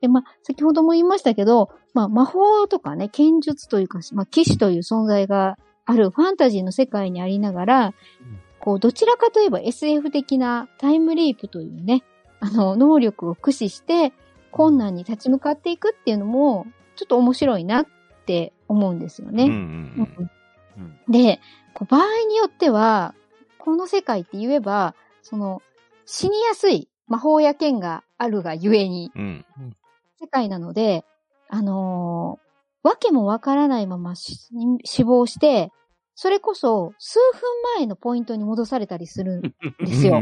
[0.00, 7.94] で、まあ、先ほども言いましたけど、まあ、魔法とかね、剣術というか、まあ、騎士という存在があるファンタジーの世界にありながら、
[8.60, 12.02] こう、どちらかといえば SF 的なタイムリープというね、
[12.40, 14.12] あの、能力を駆使して、
[14.50, 16.66] 困難に立ち向かっていくっていうのも、
[16.96, 17.86] ちょっと面白いなっ
[18.26, 19.44] て思うんですよね。
[19.44, 20.30] うんうんうん
[20.78, 21.40] うんで、
[21.88, 23.14] 場合によっては、
[23.58, 25.62] この世界って言えば、その、
[26.06, 29.44] 死にやすい魔法や剣があるがゆえに、うん。
[30.20, 31.04] 世界なので、
[31.48, 32.50] あのー
[32.82, 34.38] わけもわからないままし
[34.84, 35.70] 死亡して、
[36.14, 39.52] それこそ数分前のポイントに戻されたりするんで
[39.86, 40.20] すよ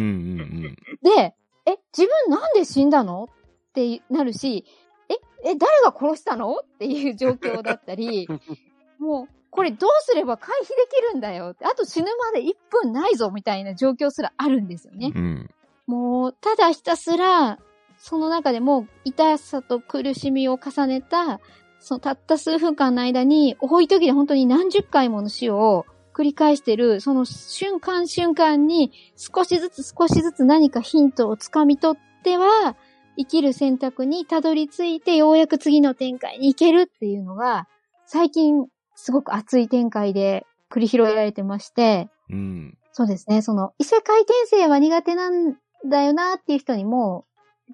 [1.03, 1.35] で、
[1.69, 3.25] え、自分なんで死んだの？
[3.25, 4.65] ってなるし、
[5.09, 5.15] え、
[5.51, 6.57] え、誰が殺したの？
[6.57, 8.27] っていう状況だったり、
[8.99, 11.51] もう、これどうすれば回避できるんだよ？
[11.51, 15.13] ってあと死ぬまで1分ないぞみたいな状況すらあるんですよね。
[15.15, 15.23] うん。
[15.23, 15.51] うん。
[15.87, 17.59] もう、ただひたすら、
[17.97, 21.41] その中でも痛さと苦しみを重ねた、
[21.81, 25.87] そのたった数分間の間に、多い時で本当に何十回もの死を
[26.19, 32.77] 繰り返してる、その瞬間瞬間に少しずつ少しずつ何かヒントをつかみ取っては、
[33.17, 37.69] 生きる選択にたどり着いてようやく次の展開に行けるっていうのが、
[38.05, 38.67] 最近
[38.97, 42.79] すごく熱い展開で繰り広げられてまして、うん。
[42.91, 43.41] そうですね。
[43.41, 45.55] その、異世界転生は苦手なん
[45.89, 47.27] だよなっていう人にも、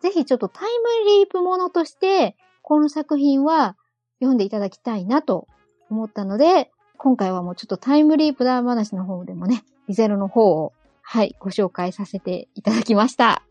[0.03, 0.69] ぜひちょっとタイ
[1.07, 3.77] ムリープものとして、この作品は
[4.21, 5.49] 読んでいただきたいなと
[5.89, 6.71] 思ったので、
[7.05, 13.43] 今回はもうちょっとタイムリープダー話の方でもね、リゼロの方を、はい、ご紹介させていただきました。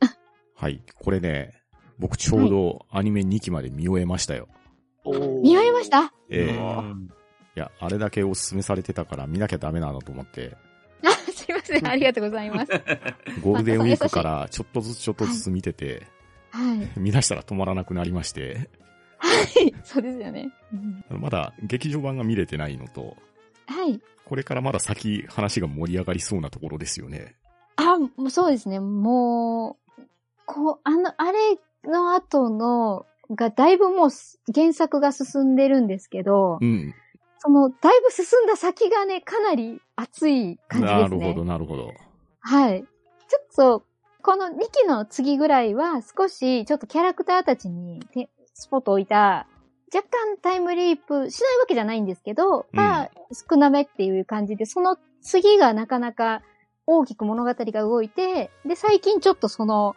[0.55, 0.81] はい。
[0.95, 1.53] これね、
[1.99, 4.47] 僕ちょうどアニメ2期まで見終えましたよ。
[5.05, 6.11] 見終えました？
[6.31, 7.09] ええうん
[7.55, 10.57] いや、あれだけおすすめされてたから見なきゃダメなのと思って、
[11.05, 11.87] あ、すいません。
[11.87, 12.71] ありがとうございます。
[13.43, 16.07] ゴールデンウィークからちょっとずつちょっとずつ見てて、
[16.49, 16.89] はい。
[16.99, 18.71] 見出したら止まらなくなりまして、
[19.19, 19.29] は
[19.61, 19.71] い。
[19.83, 20.49] そうですよね。
[20.73, 20.75] う
[21.17, 23.15] んまだ劇場版が見れてないのと、
[23.67, 23.99] はい。
[24.25, 27.35] これからまだ先話が盛り上がりそうなところですよね。
[27.75, 28.79] あ、もうそうですね。
[28.79, 30.01] もう、
[30.45, 36.93] こう、あの、あれの後の、がだいぶもうす原作が進んでるんですけど、うん。
[37.39, 40.97] その、だいぶ進んだ先がね、かなり熱い感じですね。
[40.97, 41.91] なるほど、なるほど。
[42.39, 42.83] はい。
[42.83, 43.85] ちょっと、
[44.21, 49.47] この2期の次ぐらいは少し、ちょっとキャラクターたちにてスポットを置いた、
[49.93, 56.41] 若干タイムリープしないわけじゃないんですけど、まあ、少なめっていう感じで、その次がなかなか
[56.87, 59.95] 大きく物語が動いて、で、最近ちょっとその、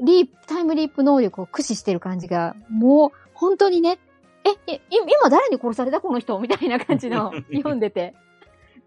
[0.00, 3.98] リープ、タイムリープ能力を駆使してる感じが、もう、本当にね、
[4.44, 4.80] え、え、い
[5.20, 7.32] 今誰に殺されたこの人みたいな感じの？
[7.52, 8.14] 読んでて、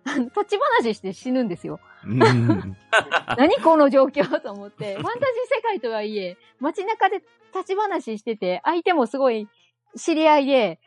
[0.06, 1.80] 立ち話して死ぬんですよ。
[2.06, 2.18] うん。
[3.38, 4.40] 何この状況？
[4.40, 5.20] と思って、ファンタジー
[5.56, 7.22] 世界とはいえ、街中で
[7.54, 9.48] 立ち話してて、相手もすごい
[9.96, 10.80] 知り合いで、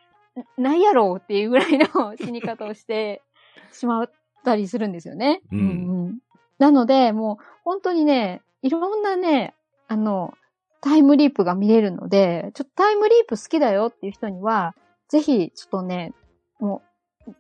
[0.57, 3.23] ななんやろうっていうぐらいの死に方をして
[3.73, 4.11] しまっ
[4.45, 5.43] たりするんですよね。
[5.53, 6.19] うんうん
[6.57, 9.55] なので、もう本当にね、いろんなね、
[9.89, 10.35] あの、
[10.81, 14.77] タイムリープが見れるので、ちょっとタイムリープ好きだよっていう人には、
[15.09, 16.13] ぜひ、ちょっとね、
[16.61, 16.83] も
[17.27, 17.35] う、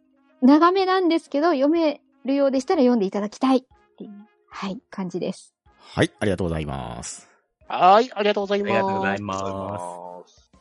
[0.46, 3.62] 長めなんですけど、読めるようでしたら読んでいただきたいっ
[3.96, 4.10] ていう、
[4.48, 5.54] はい、感じです。
[5.78, 7.30] はい、ありがとうございます。
[7.68, 8.70] はい、ありがとうございあます。
[8.70, 10.03] りがとうございあます。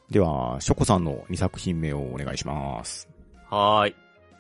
[0.10, 3.10] では、ショコさんの2作品目をお願いします。
[3.50, 3.96] はーい。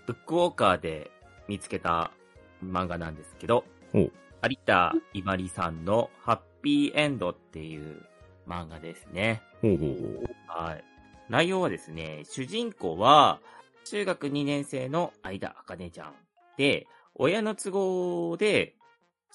[0.06, 1.12] ブックウォーカーで
[1.48, 2.12] 見つけた
[2.64, 4.10] 漫画なんですけど有
[4.66, 8.02] 田いまりさんのハッピーエンドっていう
[8.48, 9.42] 漫画ですね。
[9.62, 10.30] ほうほう。
[10.48, 10.84] はい。
[11.30, 13.40] 内容はですね、主人公は、
[13.86, 16.14] 中学2年生の相田茜ちゃん
[16.58, 18.76] で、親の都合で、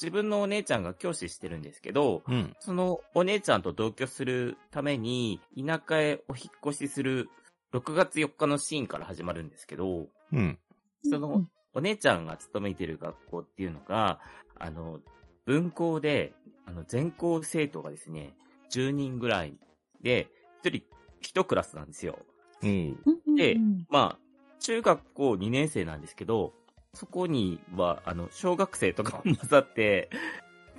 [0.00, 2.56] 自分のお姉ちゃんが教師してるんですけど、うん。
[2.60, 7.28] そのお姉ちゃんと同居するために、田舎へお引っ越しする
[7.72, 10.58] 6月4日のシーンから始まるんですけど、うん。
[11.02, 11.44] その
[11.74, 14.20] お姉ちゃんが勤めてる学校っていうのが、
[14.58, 15.00] あの、
[15.46, 16.32] 文校で、
[16.66, 18.34] あの、全校生徒がですね、
[18.70, 19.54] 10人ぐらい
[20.02, 20.28] で、
[20.62, 20.82] 一人
[21.20, 22.18] 一クラスなんですよ。
[22.62, 22.96] うん。
[23.36, 24.18] でうんまあ、
[24.60, 26.52] 中学校2年生なんですけど、
[26.94, 30.10] そこには、あの、小学生とかも混ざって、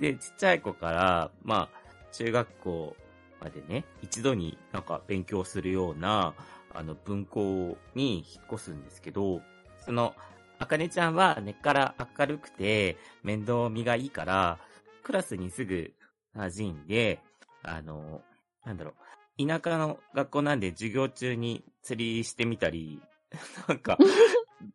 [0.00, 1.80] で、ちっちゃい子から、まあ、
[2.12, 2.96] 中学校
[3.40, 6.34] までね、一度になんか勉強するような、
[6.72, 9.42] あの、文校に引っ越すんですけど、
[9.84, 10.14] その、
[10.58, 14.58] あかねちゃんは根っから明るくて、面倒見がいいから、
[15.02, 15.92] クラスにすぐ
[16.36, 17.20] 馴染んで、
[17.62, 18.22] あの、
[18.64, 18.94] なんだろ
[19.38, 23.00] う、田舎の学校なんで授業中に釣りしてみたり、
[23.68, 23.96] なんか、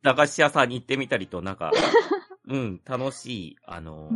[0.01, 1.71] 駄菓子屋さんに行ってみたりと、なんか、
[2.47, 4.09] うん、楽しい、あの、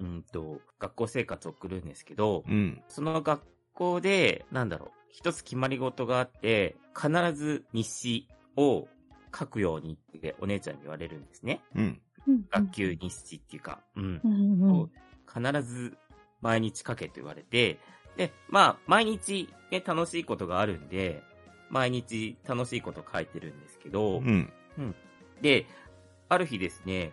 [0.00, 2.82] うんと、学校生活を送るんですけど、うん。
[2.88, 3.42] その学
[3.74, 8.88] 校で、なんだろう、一つ決まり事があって、必ず日誌を
[9.38, 11.62] 書くようにってお姉ちゃんに言われるんですね。
[11.74, 12.00] うん。
[12.50, 14.20] 学級日誌っていうか、うん。
[14.24, 14.90] うんうん
[15.26, 15.98] 必ず
[16.40, 17.78] 毎日書けと言われて、
[18.16, 21.22] で、まあ、毎日ね、楽しいことがあるんで、
[21.68, 24.52] 毎日楽しいこと書いてるんですけど、うん。
[25.42, 25.66] で、
[26.28, 27.12] ある日ですね、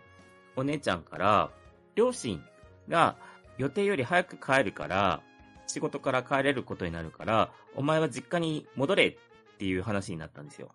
[0.55, 1.51] お姉ちゃんから、
[1.95, 2.43] 両親
[2.89, 3.15] が
[3.57, 5.21] 予定より早く帰るから、
[5.67, 9.17] 仕事から帰れることになるから、お前は実家に戻れっ
[9.57, 10.69] ていう話になったんですよ。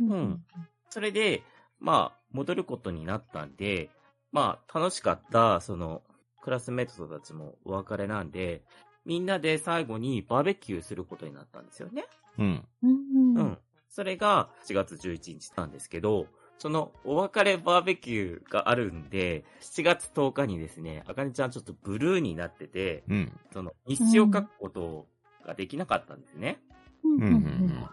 [0.00, 0.44] うんうん
[0.90, 1.42] それで、
[1.80, 3.90] まあ、戻ることになったんで、
[4.30, 6.02] まあ、楽しかった、その、
[6.40, 8.62] クラスメートたちもお別れなんで、
[9.04, 12.04] みんなで最後にバーベキューすることになったんですよね。
[12.38, 12.64] うん。
[12.82, 13.58] うんうん。
[13.94, 16.26] それが7月11日なんですけど、
[16.58, 23.32] そのお別れバーベキューがあるんで、7月10日にですね、あかねちゃんちょっとブルーになってて、うん。
[23.52, 25.06] その日誌を書くこと
[25.46, 26.58] ができなかったんですね。
[27.04, 27.88] うんうんうん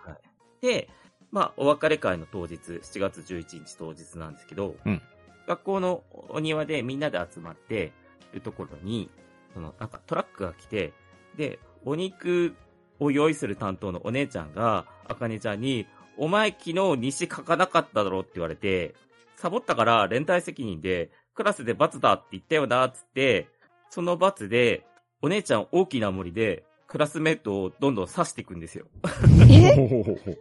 [0.60, 0.89] で、
[1.32, 5.02] まあ、お別れ会の当日、7月11日当日なんですけど、うん
[5.47, 7.91] 学校のお庭でみんなで集まって
[8.32, 9.10] るところに、
[9.54, 10.93] その、なんかトラックが来て、
[11.36, 12.56] で、お肉
[13.02, 15.88] を用意する担当のお姉ちゃんが、あかねちゃんに、
[16.18, 18.93] お前昨日日誌書かなかっただろって言われて、
[19.36, 23.47] サボったから連帯責任で、クラスで罰だって言ったよな、つって、
[23.89, 24.86] その罰で、
[25.24, 28.86] お姉ちゃん大きな森で、クラスメートをどんどん刺していくんですよ。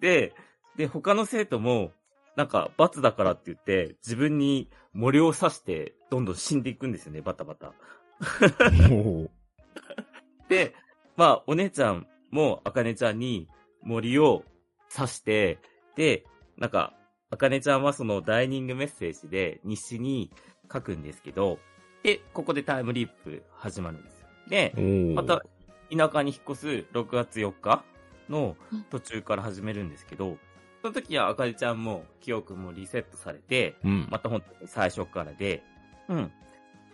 [0.00, 0.32] で、
[0.76, 1.92] で、他の生徒も、
[2.34, 7.74] なんか、罰だからって言って、自分に森を刺して、どんどん死んでいくんですよね、バタバタ。
[8.88, 9.28] ほ
[10.48, 10.74] で、
[11.18, 13.48] まあ、お姉ちゃんも、あかねちゃんに
[13.82, 14.44] 森を
[14.94, 15.58] 刺して、
[15.96, 16.24] で、
[16.56, 16.94] なんか、
[17.30, 20.30] あかねちゃんはそのダイニングメッセージで日誌に
[20.72, 21.58] 書くんですけど、
[22.04, 24.28] で、ここでタイムリープ始まるんですよ。
[24.48, 24.72] で、
[25.16, 25.42] また、
[25.90, 27.82] 田舎に引っ越す6月4日
[28.28, 28.56] の
[28.88, 30.36] 途中から始めるんですけど、
[30.82, 34.06] その時はあかねちゃんも記憶もリセットされて、うん。
[34.08, 35.64] また本当に最初からで、
[36.08, 36.30] うん。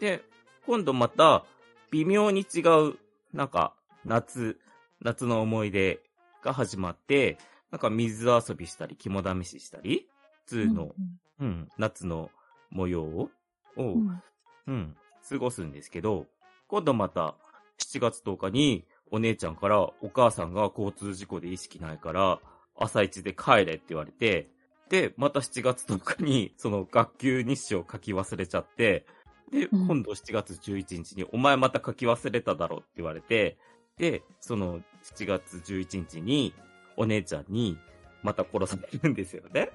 [0.01, 0.23] で、
[0.65, 1.45] 今度また、
[1.91, 2.95] 微妙に違う、
[3.35, 4.59] なんか、夏、
[5.01, 6.01] 夏の思い出
[6.43, 7.39] が始まって、
[7.71, 10.09] なんか水遊びしたり、肝試ししたり、
[10.47, 10.95] 普通の、
[11.41, 12.31] うん、夏の
[12.71, 13.31] 模様を、
[13.77, 14.23] をうん。
[14.67, 14.97] うん、
[15.29, 16.27] 過ごすんですけど、
[16.69, 17.35] 今度また
[17.79, 22.41] 7月10日にお姉ちゃんからお母さんが交通事故で意識ないから
[22.77, 24.49] 朝一で帰れって言われて、
[24.89, 29.07] で、また7月10日にその学級日誌を書き忘れちゃって、
[29.51, 29.87] で、うん。
[29.87, 33.59] 今度7月11日にお前また書き忘れただろって言われて、
[33.99, 36.55] で、その7月11日に
[36.97, 37.79] お姉ちゃんに
[38.23, 39.71] また殺されるんですよね。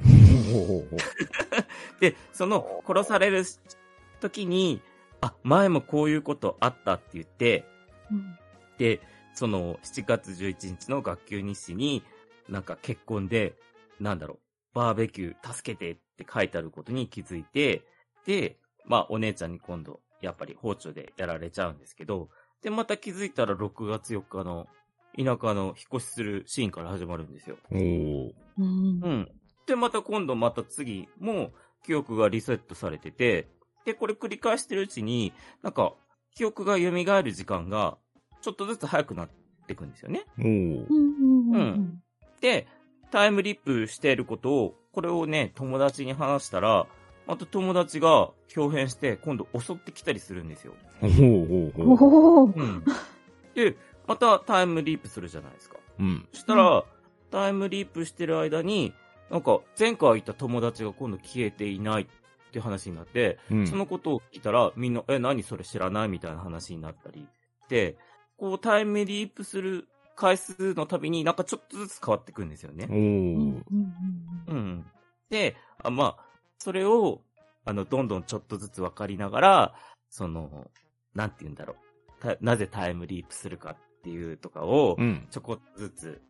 [2.00, 3.44] で、その殺される
[4.20, 4.82] 時に、
[5.22, 7.66] あ、前もこういうことあったって言って、
[8.12, 8.40] うん
[8.80, 9.02] で、
[9.36, 12.02] その7月11日の学級日誌に、
[12.48, 13.54] なんか結婚で、
[14.00, 14.40] なんだろう、
[14.74, 17.84] バーベキュー助けてって書いてあることに気づいて、
[18.26, 22.30] で、まあお姉ちゃんに今度、やっぱり包丁でやられちゃうんですけど、
[22.62, 24.68] で、また気づいたら6月4日の
[25.18, 27.58] 田舎の引っ越しするシーンから始まるんですよ。
[27.72, 29.32] おーうんうん。
[29.66, 31.52] で、また今度また次も
[31.86, 33.48] 記憶がリセットされてて、
[33.86, 35.34] で、これ繰り返してるうちに、
[35.64, 35.94] なんか、
[36.36, 37.98] 記憶が蘇る時間が、
[38.42, 39.30] ちょっとずつ早くなっ
[39.68, 40.26] ていくんですよね。
[40.38, 42.02] うん
[42.42, 42.68] で、
[43.12, 46.88] タイムリップしていることを、これをね、友達に話したら、
[47.30, 50.74] また友達が表変して、今度襲ってきたりするんですよ。
[51.00, 51.90] ほうほうほう。
[51.92, 52.84] おおうん。
[53.54, 53.78] で、
[54.08, 55.78] またタイムリープするじゃないですか。
[56.00, 56.28] うん。
[56.34, 56.84] そしたら、
[57.30, 58.96] タイムリープしてる間に、
[59.30, 62.08] なんか、前回いた友達が今度消えていないっ
[62.52, 63.68] て話になって、うん。
[63.68, 67.28] そのことを聞いたら、みんな、え、何それ知らないみたいな話になったり
[67.62, 67.96] して、
[68.38, 72.88] こう、タイムリープする回数のたびになんかちょっとずつ変わってくんですよね
[74.48, 74.86] うん。
[75.30, 76.29] で、あまあ、
[76.60, 77.22] それを、
[77.66, 79.76] あの、どんどんちょっとずつ分かりながら、
[80.10, 80.70] その、
[81.16, 82.22] なんて言うんだろう。
[82.22, 85.28] たなぜタイムリープするかっていうとかをう、ん。
[85.32, 86.22] ちょこっとずつ、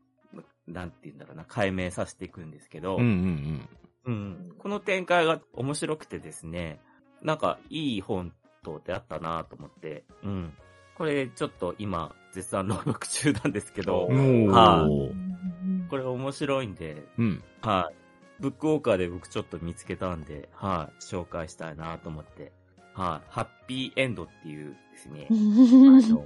[0.68, 3.70] なんて言うんだろうな、解明させていくんですけど、うんうん
[4.06, 6.80] うんこの展開が面白くてですね、
[7.22, 10.54] なんかいい本と出会ったなと思って、うん。
[10.96, 17.44] これちょっと今、絶賛朗読中なんですけどはーこれ面白いんで、うん。
[17.62, 17.96] はい。
[18.40, 21.04] ブックオーカーで僕ちょっと見つけたんで、はい。
[21.04, 22.52] 紹介したいなと思って。
[22.94, 23.32] はい。
[23.32, 26.26] ハッピーエンドっていうですね、 あの、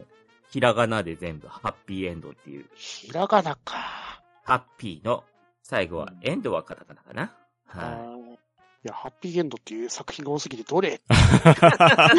[0.50, 4.22] ひらがなで全部ハッピーエンドっていう、ひらがなか。
[4.44, 5.24] ハッピーの
[5.62, 7.36] 最後はエンドはカタカナかな？
[7.70, 8.34] あはー
[8.86, 11.00] いや、ハッピーエンドっていう作品が多すぎてどれ？
[11.08, 12.12] 確か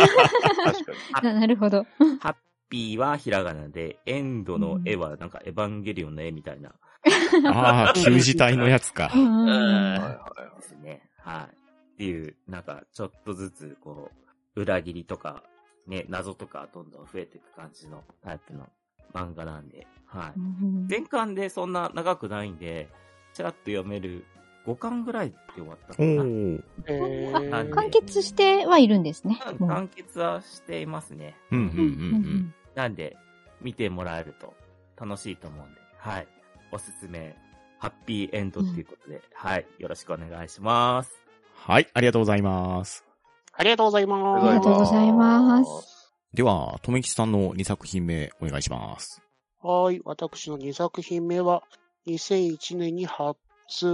[1.22, 1.28] に。
[1.28, 1.82] ななるほど。
[1.82, 1.84] い。
[2.20, 2.36] ハッ
[2.70, 6.72] ピーはひらがなで、エンドの絵はなんかエヴァンゲリオンの絵みたいな
[7.46, 9.18] ああ、 旧字体のやつかう。
[9.18, 11.02] んはいはいはいですね。
[11.18, 11.54] はい。
[11.94, 14.10] っていう、なんか、ちょっとずつ、こ
[14.56, 15.42] う、裏切りとか、
[15.86, 18.68] ね、謎とかどんどん増えていく感じのタイプの
[19.12, 20.38] 漫画なんで、はい。
[20.38, 22.88] うん前巻でそんな長くないんで、
[23.32, 24.24] ちらっと読める
[24.66, 26.06] 5巻ぐらいで終わったおかな。
[26.22, 26.62] ー。
[26.86, 29.40] え完結してはいるんですね。
[29.58, 31.36] 完結はしていますね。
[31.50, 33.16] うん、うん、うんうんなんで、
[33.60, 34.54] 見てもらえると
[34.96, 36.28] 楽しいと思うんで、はい。
[36.74, 37.36] おすすめ、
[37.78, 39.66] ハッピーエンドっていうことで、はい。
[39.78, 41.12] よろしくお願いします。
[41.54, 43.04] はい、ありがとうございます。
[43.52, 44.44] ありがとうございます。
[44.44, 46.12] ありがとうございます。
[46.34, 49.22] では、とめきちさんの2作品目お願いします。
[49.62, 50.00] はい。
[50.04, 51.62] 私の2作品目は、
[52.08, 53.38] 2001年に発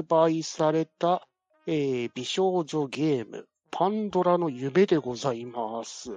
[0.08, 1.28] 売された、
[1.66, 6.12] えー美少女ゲーム、パンドラの夢でございます。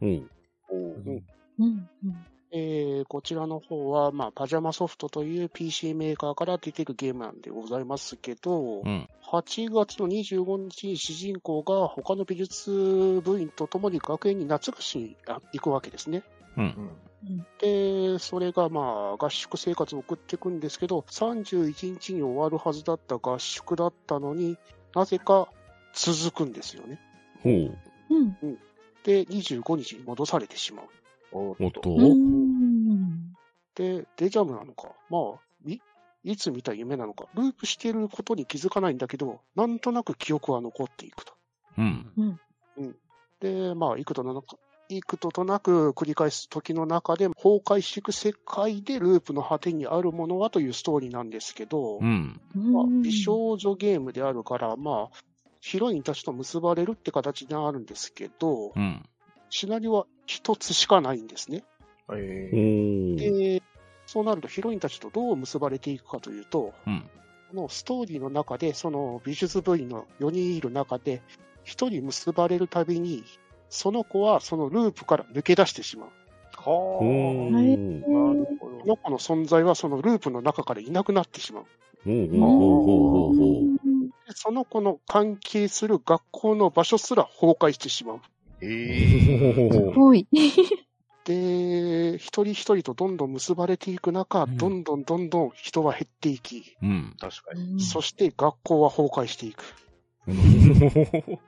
[0.00, 0.30] おう。
[0.70, 1.22] おー
[1.58, 9.08] うんうんえーこちらの方は、まあ、パジャマソフトという PC メーカーから出てるゲームなんでございますけど、うん。
[9.30, 16.22] 8月の25日に主人公が他の美術部員と共に学園に夏合宿にあ行くわけですね。
[16.56, 16.90] うん。
[17.60, 24.56] で、それがまあ合宿生活を送っていくんですけど、31日に終わるはずだった合宿だったのに
[24.94, 25.48] なぜか
[25.92, 26.98] 続くんですよね。
[27.42, 27.78] ほう。
[28.10, 28.58] うん
[29.04, 30.86] で、25日に戻されてしまう。
[31.32, 33.34] おおっとうんうん
[33.74, 35.80] で、デジャブなのか、まあ、い
[36.24, 41.32] いつ見た夢なのか、ループしてることに気づかないんだけど、なんとなく記憶は残っていくと。
[41.78, 42.40] うん。
[43.40, 44.56] で、まあ、幾度なく、
[44.88, 52.40] 幾度となく繰り返す時の中で崩壊していく世界でループの果てにあるものはというストーリーなんですけど、うん。
[52.54, 55.16] まあ、うん美少女ゲームであるから、まあ、
[55.60, 59.08] ヒロインたちと結ばれるって形になるんですけど、うん。
[59.50, 61.64] シナリオは一つしかないんですね。
[62.10, 63.58] えおーー。
[63.58, 63.62] で、
[64.06, 67.08] そうなるとヒロインたちとどう結ばれていくかというと、うん。
[67.50, 71.22] このストーリーの中で、その美術部員の4人いる中で、
[71.64, 73.24] 1人結ばれるたびに、
[73.70, 76.08] その子はそのループから抜け出してしまう。
[76.66, 77.48] おはー。
[77.48, 77.50] あ。
[77.52, 78.78] なるほど。
[78.78, 81.64] この子の存在はそのループの中からいなくなってしまう。
[84.34, 88.20] その子の関係する学校の場所すら崩壊してしまう。
[88.60, 90.26] えすごい。
[91.24, 97.14] で、一人一人とどんどん結ばれていく中、うんどんどんどんどん人は減っていき、うん。
[97.20, 97.80] 確かに。
[97.82, 99.62] そして学校は崩壊していく。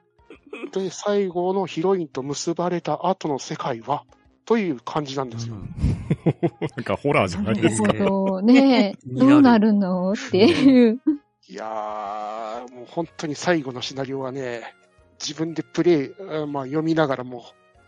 [0.73, 4.05] で、最後のヒロインと結ばれた後の世界は、
[4.45, 5.55] という感じなんですよ。
[5.55, 7.93] なんかホラーじゃなないるほですか。
[8.05, 8.43] ど。
[8.43, 10.13] ねえ、どうなるの？
[10.13, 11.01] っていう。
[11.49, 14.75] いやー、もう本当に最後のシナリオはね、
[15.21, 17.43] 自分でプレイ、あまあ読みながらもう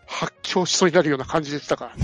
[0.06, 2.00] 発狂しそうになるような感じでしたから、そ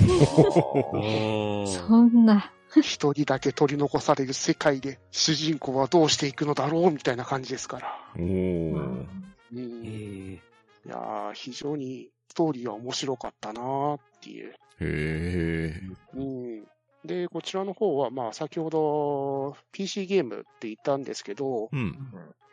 [2.03, 2.53] んな。
[2.83, 7.99] 一人だけ取り残される世界で主人公はどうしていくのだろうみたいな感じですから。
[8.17, 8.23] おー。
[8.23, 8.27] う
[8.75, 9.09] ん
[9.53, 10.39] えー
[10.87, 14.55] いやー、非常にストーリーは面白かったなーっていう。
[14.81, 15.75] へ
[16.15, 16.67] うん。
[17.05, 21.97] で、こちらの方は、まあ、先ほど PC ゲームって言ったんですけどー。、うん。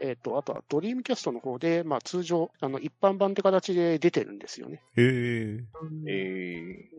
[0.01, 4.81] えっ、と、あとはドリームキャストの方で、まあ、通常、あの、一般版って形で出てるんですよね。
[4.97, 5.63] へー。
[6.07, 6.89] え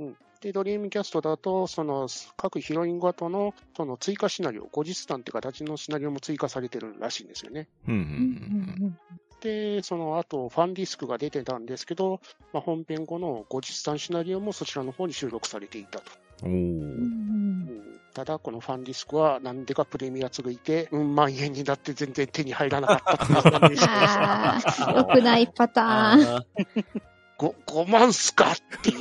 [0.41, 7.69] で、ドリームキャストだと、その、各ヒロインごとの、その追加シナリオ、後日談って形のシナリオも追加されてるらしいんですよね。
[7.89, 7.95] うん。
[7.95, 8.99] ううんんん。
[9.41, 12.21] で、その後、ファンディスクが出てたんですけど、
[12.53, 16.26] まあ、本編後の後日談シナリオもそちらの方に収録されていたと。
[16.43, 16.53] おうー。
[16.53, 17.83] ん
[18.15, 24.59] ただ、このファンディスクはなんでかプレミアついて、うん万円になって全然手に入らなかったっていう残念あ
[24.89, 25.89] あ、良くないパターン。
[25.89, 27.03] あー
[27.39, 28.99] 5, 5万っすかっていう。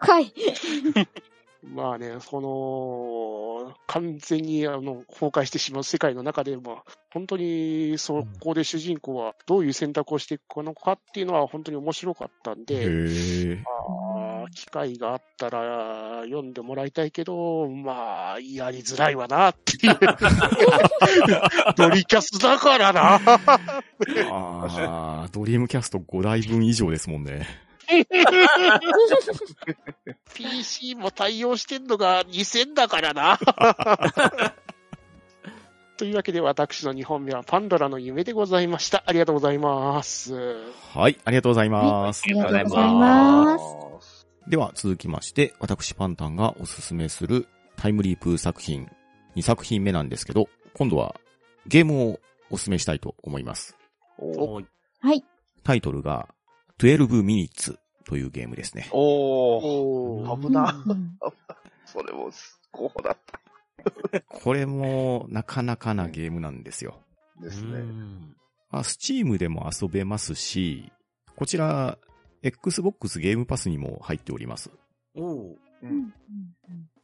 [0.00, 0.32] 高い。
[1.64, 6.82] まあね、その、完全にあの崩壊してしまう世界の中でも、
[7.12, 13.62] 本当にそこで主人公はどういう選択をしていくのかっていうのは本当に面白かったんへで、ー。
[13.62, 14.01] あー
[14.52, 19.98] 機会があったら読んでもらいたいけど、まあ、やりづらいわなっていう。
[21.76, 23.14] ドリキャスだからな。
[24.30, 27.46] あー、ドリームキャスト5台分以上ですもんね。
[30.34, 33.38] PC も対応してんのが2000だからな。
[35.98, 39.04] というわけで私の2本目はパンドラの夢でございました。
[39.06, 40.34] ありがとうございます。
[40.94, 42.28] はい、ありがとうございますあ。
[42.28, 44.11] りがとうございあます。
[44.48, 48.90] では続きまして、私パンタンがおすすめするタイムリープ作品、
[49.36, 51.14] 2作品目なんですけど、今度は
[51.66, 52.20] ゲームを
[52.50, 53.76] おすすめしたいと思います。
[54.18, 54.66] おおい
[55.00, 55.24] はい。
[55.62, 56.28] タイトルが
[56.78, 58.88] 12 minutes というゲームですね。
[58.92, 60.40] おー。
[60.40, 60.82] 危な。
[60.86, 61.18] うん
[61.84, 62.30] それも、
[62.70, 64.20] 候補だった。
[64.22, 67.02] これもなかなかなゲームなんですよ。
[67.40, 67.82] ですね。
[68.82, 70.90] スチームでも遊べますし、
[71.36, 71.98] こちら、
[72.42, 74.70] Xbox ゲームパスにも入っております。
[75.14, 75.58] おうう。
[75.82, 76.14] うんん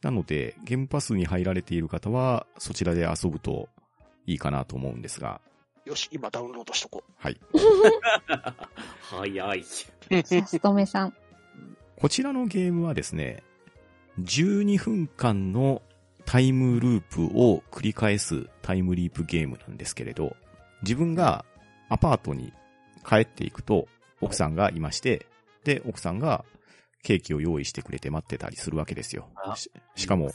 [0.01, 3.67] なので、ゲームパスに入られている方は、そちらで遊ぶと
[4.25, 5.41] いいかなと思うんですが、
[5.85, 7.39] よし、今ダウンロードしとこはい。
[9.01, 9.63] 早い。
[9.63, 9.87] さ
[10.45, 11.13] すとめさん。
[11.97, 13.43] こちらのゲームはですね、
[14.19, 15.81] 12分間の
[16.25, 20.35] タイムループを繰り返すタイムリープゲームなんですけれど、
[20.83, 21.43] 自分が
[21.89, 22.53] アパートに
[23.03, 23.87] 帰っていくと、
[24.21, 25.25] 奥さんがいまして、
[25.69, 26.43] で、奥さんが
[27.03, 29.29] ケーキを用意してくれて待ってたりするわけですよ。
[29.35, 30.31] あししかも、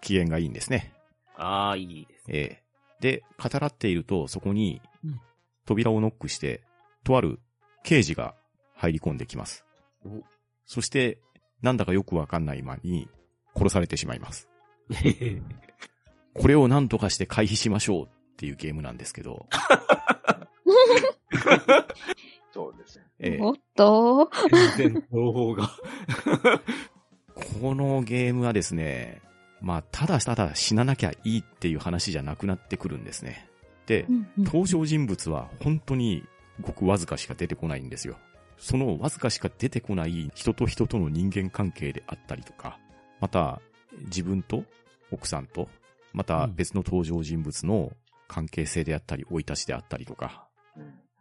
[0.00, 0.94] 機嫌がいいんですね。
[1.36, 2.38] ああ、いいですね。
[2.38, 2.70] ええ
[3.00, 5.20] で、語らっていると、そこにうん、
[5.66, 6.62] 扉をノックして、
[7.04, 7.40] とある
[7.82, 8.34] 刑事が
[8.74, 9.64] 入り込んできます。
[10.04, 10.22] お
[10.66, 11.18] そして、
[11.62, 13.08] なんだかよくわかんない間に、
[13.54, 14.48] 殺されてしまいます。
[16.34, 19.46] これを何とかして回避しましょうっていうゲームなんですけど、
[22.52, 23.04] そうですね。
[23.18, 24.30] ええおっと
[24.76, 25.70] 全然情報が。
[27.62, 29.22] このゲームはですね、
[29.60, 33.48] まあ、ただただ死ななきゃいいっていう話じゃなくなってくるんですね。
[33.86, 34.06] で、
[34.38, 36.24] 登場人物は本当に
[36.60, 38.16] ごくわずかしか出てこないんですよ。
[38.58, 42.78] そのわずかしか出てこない人と人との人間関係であったりとか、
[43.20, 43.60] また
[44.04, 44.64] 自分と
[45.10, 45.68] 奥さんと、
[46.12, 47.92] また別の登場人物の
[48.28, 50.49] 関係性であったり、生い立ちであったりとか、うん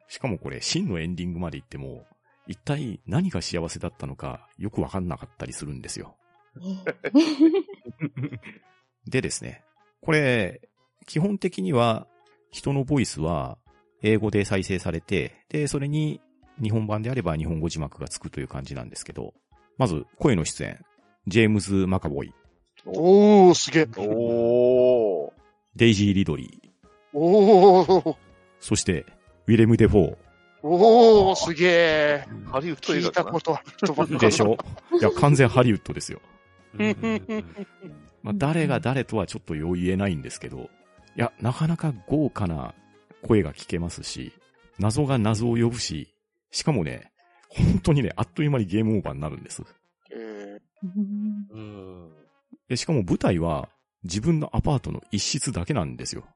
[0.09, 2.05] しかもこれ真のエンディングまで行っても、
[2.47, 6.17] 一体何が幸せだったのかよくわかんなかったりするんですよ。
[9.07, 9.63] でですね、
[10.01, 10.61] これ、
[11.05, 12.07] 基本的には
[12.51, 13.59] 人のボイスは
[14.01, 16.21] 英語で再生されて、で、それに
[16.61, 19.35] 日本版であれば日本語字幕がつくという感じなんですけど、
[19.77, 20.83] まず声の出演、
[21.27, 22.33] ジェームズ・マカボイ、う。
[22.87, 23.87] おー、すげえ。
[23.97, 25.31] おー。
[25.75, 26.69] デイジー・リドリー、
[27.13, 28.15] おー、
[28.59, 29.05] そして
[29.49, 30.15] ウィレム・デ・フォ
[30.61, 32.25] おー、すげえ。
[32.51, 33.63] ハリウッド映聞いたことあ
[34.05, 34.55] るでしょ？
[34.99, 36.21] いや、完全ハリウッドですよ。
[38.21, 42.75] まあ、誰が誰とはちょっとよう言えないんですけど、いや、なかなか豪華な
[43.23, 44.33] 声が聞けますし、
[44.77, 46.13] 謎が謎を呼ぶし、
[46.51, 47.11] しかもね、
[47.47, 49.63] 本当にね、あっという間にゲームオーバーになるんです。
[50.11, 52.11] えうん
[52.67, 53.67] でしかも舞台は
[54.03, 56.27] 自分のアパートの一室だけなんですよ。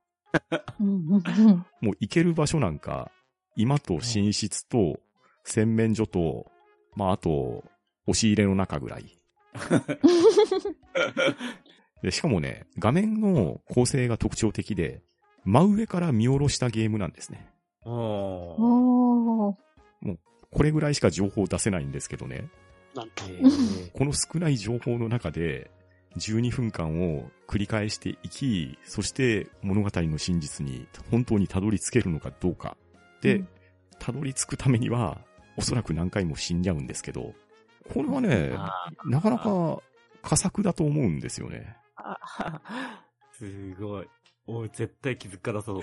[0.80, 3.12] もう行ける場所なんか、
[3.56, 5.00] 今と寝室と
[5.44, 6.48] 洗面所と、
[6.96, 7.64] まああと、
[8.06, 9.06] 押し入れの中ぐらい。
[12.02, 15.02] でしかもね、画面の構成が特徴的で、
[15.46, 17.50] 真上から見下ろしたゲームなんですね。
[17.86, 19.58] おーおー。
[20.52, 22.50] これぐらいしか情報出せないんですけどね。
[22.94, 23.10] ー、なん
[23.92, 25.72] この少ない情報の中で、
[26.18, 32.78] 12分間を繰り返していき、そして物語の真実に本当にたどり着けるのかどうか。
[33.22, 33.48] で、うん
[34.00, 35.22] たどり着くためには、
[35.56, 37.34] おそらく何回も死んじゃうんですけど、
[37.94, 39.80] これはね、あなかなか
[40.22, 41.78] 佳作だと思うんですよね。
[41.98, 42.60] ー
[43.38, 44.08] すごい。
[44.46, 45.82] おい、絶対気づかなそう。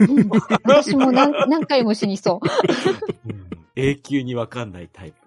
[0.00, 0.28] うん
[0.64, 3.30] 私も何何回も死にそう。
[3.30, 5.21] うん永久にわかんないタイプ。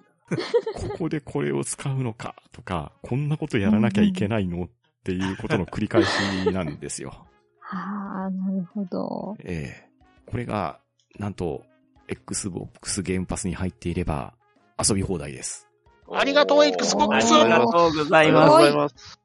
[0.74, 4.70] ここでこれを使うのかとか、こんなことやらなきゃいけないのっ
[5.04, 7.26] ていうことの繰り返しなんですよ。
[7.60, 9.36] は あ、なるほど。
[9.40, 9.86] ええ
[10.26, 10.80] これが、
[11.20, 11.64] なんと、
[12.08, 14.34] Xbox ゲームパスに入っていれば、
[14.78, 15.68] 遊び放題です。
[16.12, 18.52] ありがとう Xbox ありがとうございありがとうます。
[18.52, 19.20] ございます。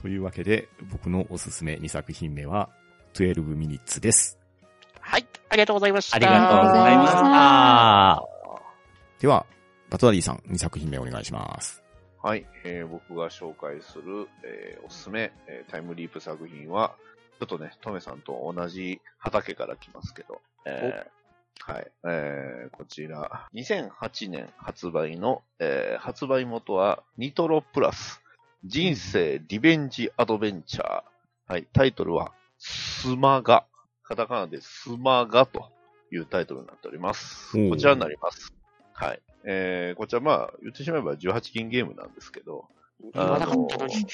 [0.00, 2.70] というわけで、僕のおすすめ2作品目は、
[3.14, 4.38] 12 minutes です。
[5.00, 6.16] はい、ありがとうございました。
[6.16, 8.37] ありがとうございました。
[9.20, 9.46] では、
[9.90, 11.82] バトダディさん、2作品目お願いします。
[12.22, 16.94] はい、えー僕が紹介する、えーおすすめ、えータイムリープ作品は、
[17.40, 28.20] ちょっとね、トメさんと同じ畑から来ますけど、えーはい、えーこちら、2008年発売の、えー発売元は、ニトロプラス、
[28.64, 31.02] 人生リベンジアドベンチャー。
[31.48, 33.64] はい、タイトルは、スマガ。
[34.04, 35.66] カタカナでスマガと
[36.12, 38.57] いうタイトルになっておりますこちらになります。
[38.98, 39.20] はい。
[39.44, 42.66] えー、こちらまあ、言ってしまえば18禁ゲームなんですけど、
[43.14, 43.94] 言わなかったのに。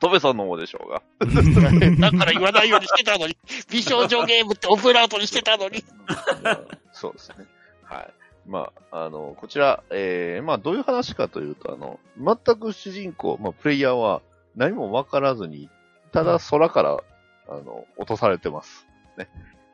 [0.00, 1.02] トベさんの方でしょうが。
[1.20, 3.36] だから言わないようにしてたのに。
[3.70, 5.84] 美少女ゲームってオブラートにしてたのに。
[6.92, 7.44] そうですね。
[7.84, 8.10] はい。
[8.46, 14.22] まあ、あの、こちら、えー、まあ、どういう話かというと、あの、全く主人公、まあ、プレイヤーは
[14.56, 15.68] 何もわからずに、
[16.12, 16.98] ただ空から、
[17.48, 18.86] あの、落とされてます。
[19.18, 19.28] ね。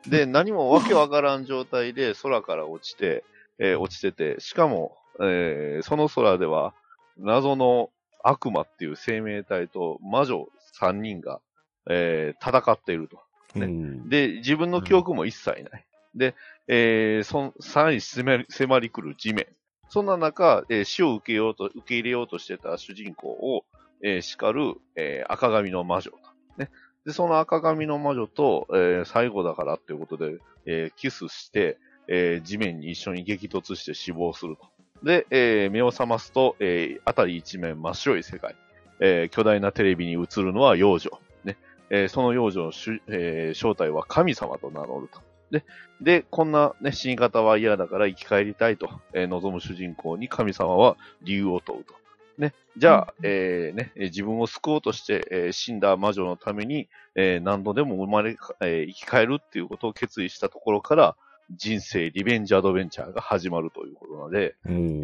[0.09, 3.23] で、何もわけわからん状態で空から落ちて、
[3.59, 6.73] えー落ちてて、しかも、えーその空では、
[7.17, 7.89] 謎の
[8.23, 10.47] 悪魔っていう生命体と魔女
[10.79, 11.41] 3人が、
[11.89, 13.17] えー戦っていると。
[13.59, 15.85] ねうんで、自分の記憶も一切ない。
[16.15, 16.35] で、
[16.67, 19.47] えー、そん、さらに迫り迫り来る地面。
[19.89, 23.65] そんな中、えー死を受けようと、受け入れようとしてた主人公を、
[24.03, 26.17] えー叱る、えー赤髪の魔女と。
[26.57, 26.69] ね。
[27.07, 30.35] で、その赤髪の魔女と、えー最後だからっていうことで、
[30.65, 31.77] えーキスして、
[32.09, 34.65] えー地面に一緒に激突して死亡すると。
[35.05, 38.55] で、えー目を覚ますと、えー辺り一面真っ白い世界。
[38.99, 41.11] えー巨大なテレビに映るのは幼女。
[41.45, 41.55] ね。
[41.89, 45.21] えーその幼女のし、えー正体は神様と名乗ると。
[45.49, 45.63] で、
[46.01, 51.93] で、こんなね、死に方は嫌だから生き返りたいと、えー望む主人公に神様は理由を問うと。
[52.37, 61.15] ね、じゃあ、えーね、えー自分を救おうとして、えー死んだ魔女のために、えー何度でも生まれか、えー生き返るっていうことを決意したところから、
[61.55, 64.55] 人生リベンジアドベンチャーが始まるということなので、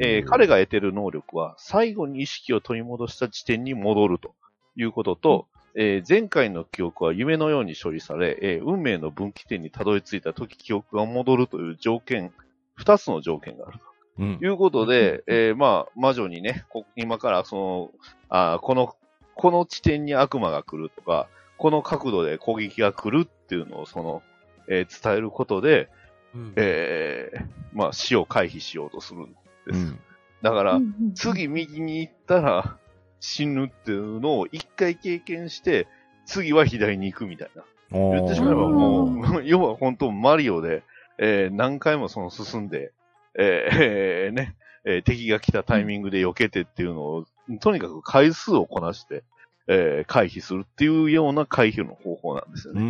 [0.02, 4.36] えー彼が得てる能力は、最後に意識を取り戻した地点に戻ると
[4.76, 12.32] いうことと、えー前回の記憶は夢のように処理され、えー運命の分岐点にたどり着いた時記憶が戻るという条件、
[12.76, 13.80] 二つの条件がある
[14.20, 14.40] うん。
[14.40, 17.92] ということで、えーまあ、魔女にね、こ今からその、
[18.30, 18.96] あーこの、
[19.36, 24.22] この地点に悪魔が来るとか、この角度で攻撃が来るっていうのをその、
[24.68, 25.90] えー伝えることで、
[26.36, 26.54] うん。
[26.56, 29.74] えーまあ、死を回避しようとするんです。
[29.74, 30.00] うん。
[30.42, 30.80] だから、
[31.16, 32.78] 次右に行ったら
[33.20, 35.88] 死ぬっていうのを一回経験して、
[36.26, 37.64] 次は左に行くみたいな。
[37.92, 39.06] 言ってしまえばも
[39.40, 40.84] う、 要は本当マリオで、
[41.20, 42.92] えー何回もその進んで、
[43.38, 44.56] えーえーね、
[44.86, 47.26] えー敵が来たタイミングで避けてっていうのを、
[47.60, 49.24] とにかく回数をこなして、
[49.68, 52.82] えー回避するっていうような回避の方法なんですよね。
[52.82, 52.88] うん。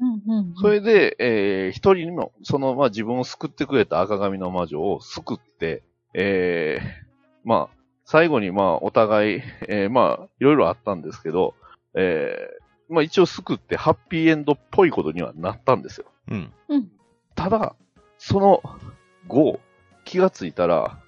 [0.00, 5.82] うんうんそれで、えー一人の、その、まあ、自分を救ってくれた赤髪の魔女を救って、
[6.14, 7.06] えー
[7.44, 11.54] まあ、最後に、まあ、お互い、えーまあ、いろいろあったんですけど、
[11.94, 16.06] えーまあ、一応救ってハッピーエンドっぽいことにはなったんですよ。
[16.30, 16.52] うん。
[16.68, 16.90] うん
[17.34, 17.76] ただ、
[18.16, 18.62] その
[19.28, 19.60] 後、
[20.06, 20.98] 気がついたら、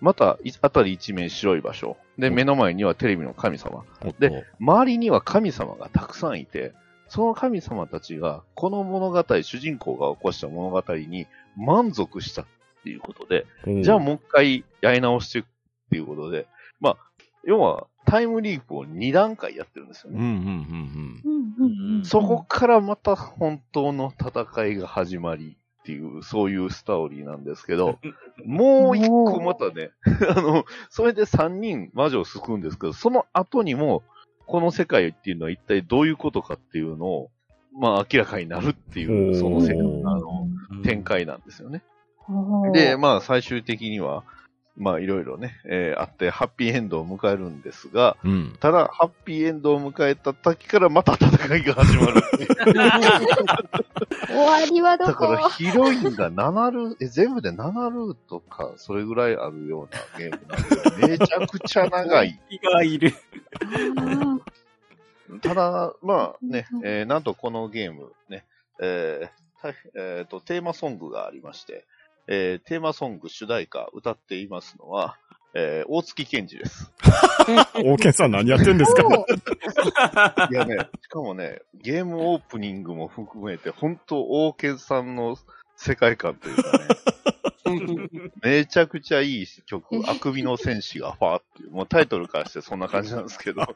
[0.00, 1.96] また、い辺り一面白い場所。
[2.18, 3.84] で、うん目の前にはテレビの神様。
[4.18, 6.74] で、周りには神様がたくさんいて、
[7.08, 12.46] その神様たちが、この物語、主人公が起こした物語に満足したっ
[12.82, 13.46] ていうことで、
[13.82, 15.48] じゃあもう一回やり直していくっ
[15.90, 16.46] ていうことで、
[16.80, 16.96] まあ、
[17.44, 20.18] 要はタイムリープを2段階やってるんですよね。
[20.18, 25.56] うんうんうんうんうんうんそこからまた本当の戦いが始まり
[25.90, 27.98] っていう、そういうストーリーなんですけど、
[28.44, 29.90] もう一個またね、
[30.28, 34.02] あの、それで3人魔女を救うんですけど、その後にも、
[34.46, 37.30] この世界っていうのは一体どういうことかっていうのを、
[37.72, 39.82] まあ明らかになるっていう、その世界あ
[40.16, 40.48] の、
[40.82, 41.82] 展開なんですよね。
[42.28, 44.24] うんで、まあ最終的には、
[44.80, 48.30] まあいろいろね、えーあって、ハッピーエンドを迎えるんですが、うん。
[48.30, 48.56] うん。
[48.58, 52.48] ただ、ハッピーエンドを迎えた時からまた戦いが始まるっていう。
[54.26, 62.40] 終わりはどだからこヒロインが7ルート、え、全部で7ルートか、それぐらいあるようなゲームなんで、めちゃくちゃ長い。
[62.48, 63.12] 気がいる。
[63.98, 64.38] あ
[65.42, 68.46] ただ、まあねう、んえーなんとこのゲームね、
[68.80, 71.84] えーたえーと、テーマソングがありまして、
[72.32, 75.16] えーテーマソング主題歌歌っていますのは、
[75.52, 76.92] えー大月健二です。
[77.84, 79.02] 王健さん何やってんですか？
[79.02, 85.36] ーいやね、しかもね、ゲームオープニングも含めて、本当大健さんの
[85.76, 93.74] 世界観というかね、 めちゃくちゃいい曲、あくびの戦士がファーっていう、もうタイトルからしてそんな感じなんですけど、 こ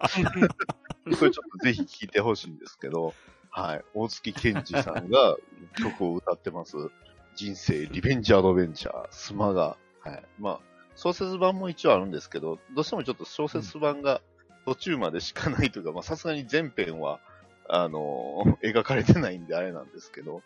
[1.09, 3.15] れちょっとぜひ聴いてほしいんですけど、
[3.51, 5.37] はい、大月健二さんが
[5.77, 6.77] 曲を歌ってます。
[7.35, 10.61] 人生リベンジアドベンチャー、スマが、はい、まあ、
[10.97, 14.21] 小説版も一応あるんですけど、どうしてもちょっと小説版が
[14.65, 17.21] 途中までしかないというか、まあさすがに全編は、
[17.69, 20.43] あのー描かれてないんであれなんですけど、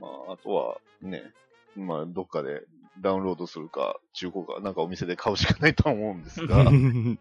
[0.00, 1.22] まあ、あとはね、
[1.76, 2.62] まあ、どっかで
[3.00, 7.18] ダウンロードするか、中古か、なんかお店で買うしかないとは思うんですが、 うん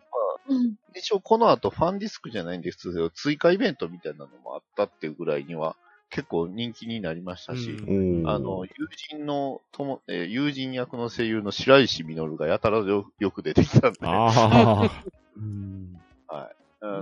[0.95, 5.75] 一応この後ファンディスクじゃないんですけど、追加イベントみたいなのもあったっていうぐらいには
[6.09, 14.91] 結構人気になりましたし、うんあの、友人のとも、えー友人役の声優の白石稔がやたらよよく出てきたんで、あ ああ。
[15.35, 15.77] うん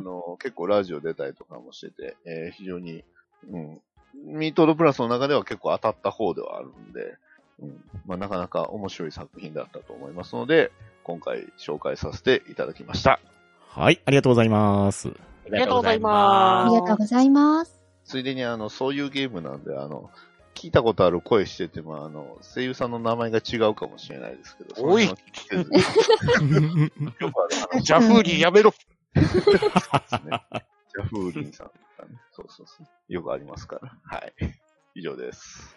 [0.06, 3.04] の、結構ラジオ出たりとかもしてて、えー非常に、
[3.50, 3.82] うん、
[4.14, 7.18] ミートロプラスの中では結構当たった方ではあるんで、
[7.60, 7.84] うん。
[8.06, 10.72] まあ、なかなか面白い作品だったと思いますので、
[11.04, 13.20] 今回紹介させていただきました。
[13.60, 15.10] はい、ありがとうございます。
[15.10, 15.12] あ
[15.52, 17.75] りがとうございあまりがとうございます。
[18.06, 20.10] ついでに、あの、そういうゲームなんで、あの、
[20.54, 28.74] 聞いたことある声してても、あの、声優さんの名前が違うかもしれないですけど、おい ジャフーリーやめろ。
[29.16, 29.24] ね。
[29.24, 31.74] ジャフーリンさんね。
[32.32, 32.88] そうそうそう。
[33.14, 33.92] よくありますから。
[34.04, 34.34] はい。
[34.96, 35.76] 以上です。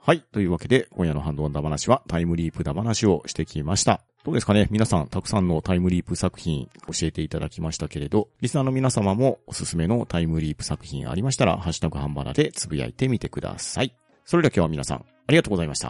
[0.00, 0.20] はい。
[0.32, 4.00] というわけで、今夜のハンドワンダ話はタイムリープダ話をしてきました。
[4.24, 4.66] どうですかね？
[4.70, 13.94] 皆さん、たくさんのタイムリープ作品教えていただきましたけれど、リスナーの皆様もおすすめのタイムリープ作品ありましたら、ハッシュタグハンバナでつぶやいてみてください。
[14.24, 15.88] それでは今日は皆さん、ありがとうございました。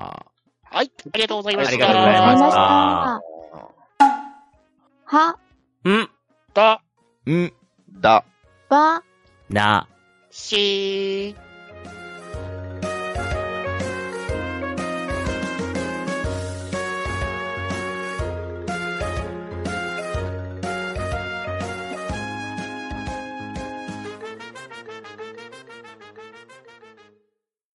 [0.65, 0.91] はい。
[1.13, 1.73] ありがとうございました。
[1.73, 3.21] ありがとうございました
[5.07, 5.39] は、
[5.89, 6.09] ん、
[6.53, 6.83] た、
[7.31, 7.53] ん、
[8.01, 8.25] だ。
[8.69, 9.03] ば、
[9.49, 9.89] な、
[10.31, 11.48] しー。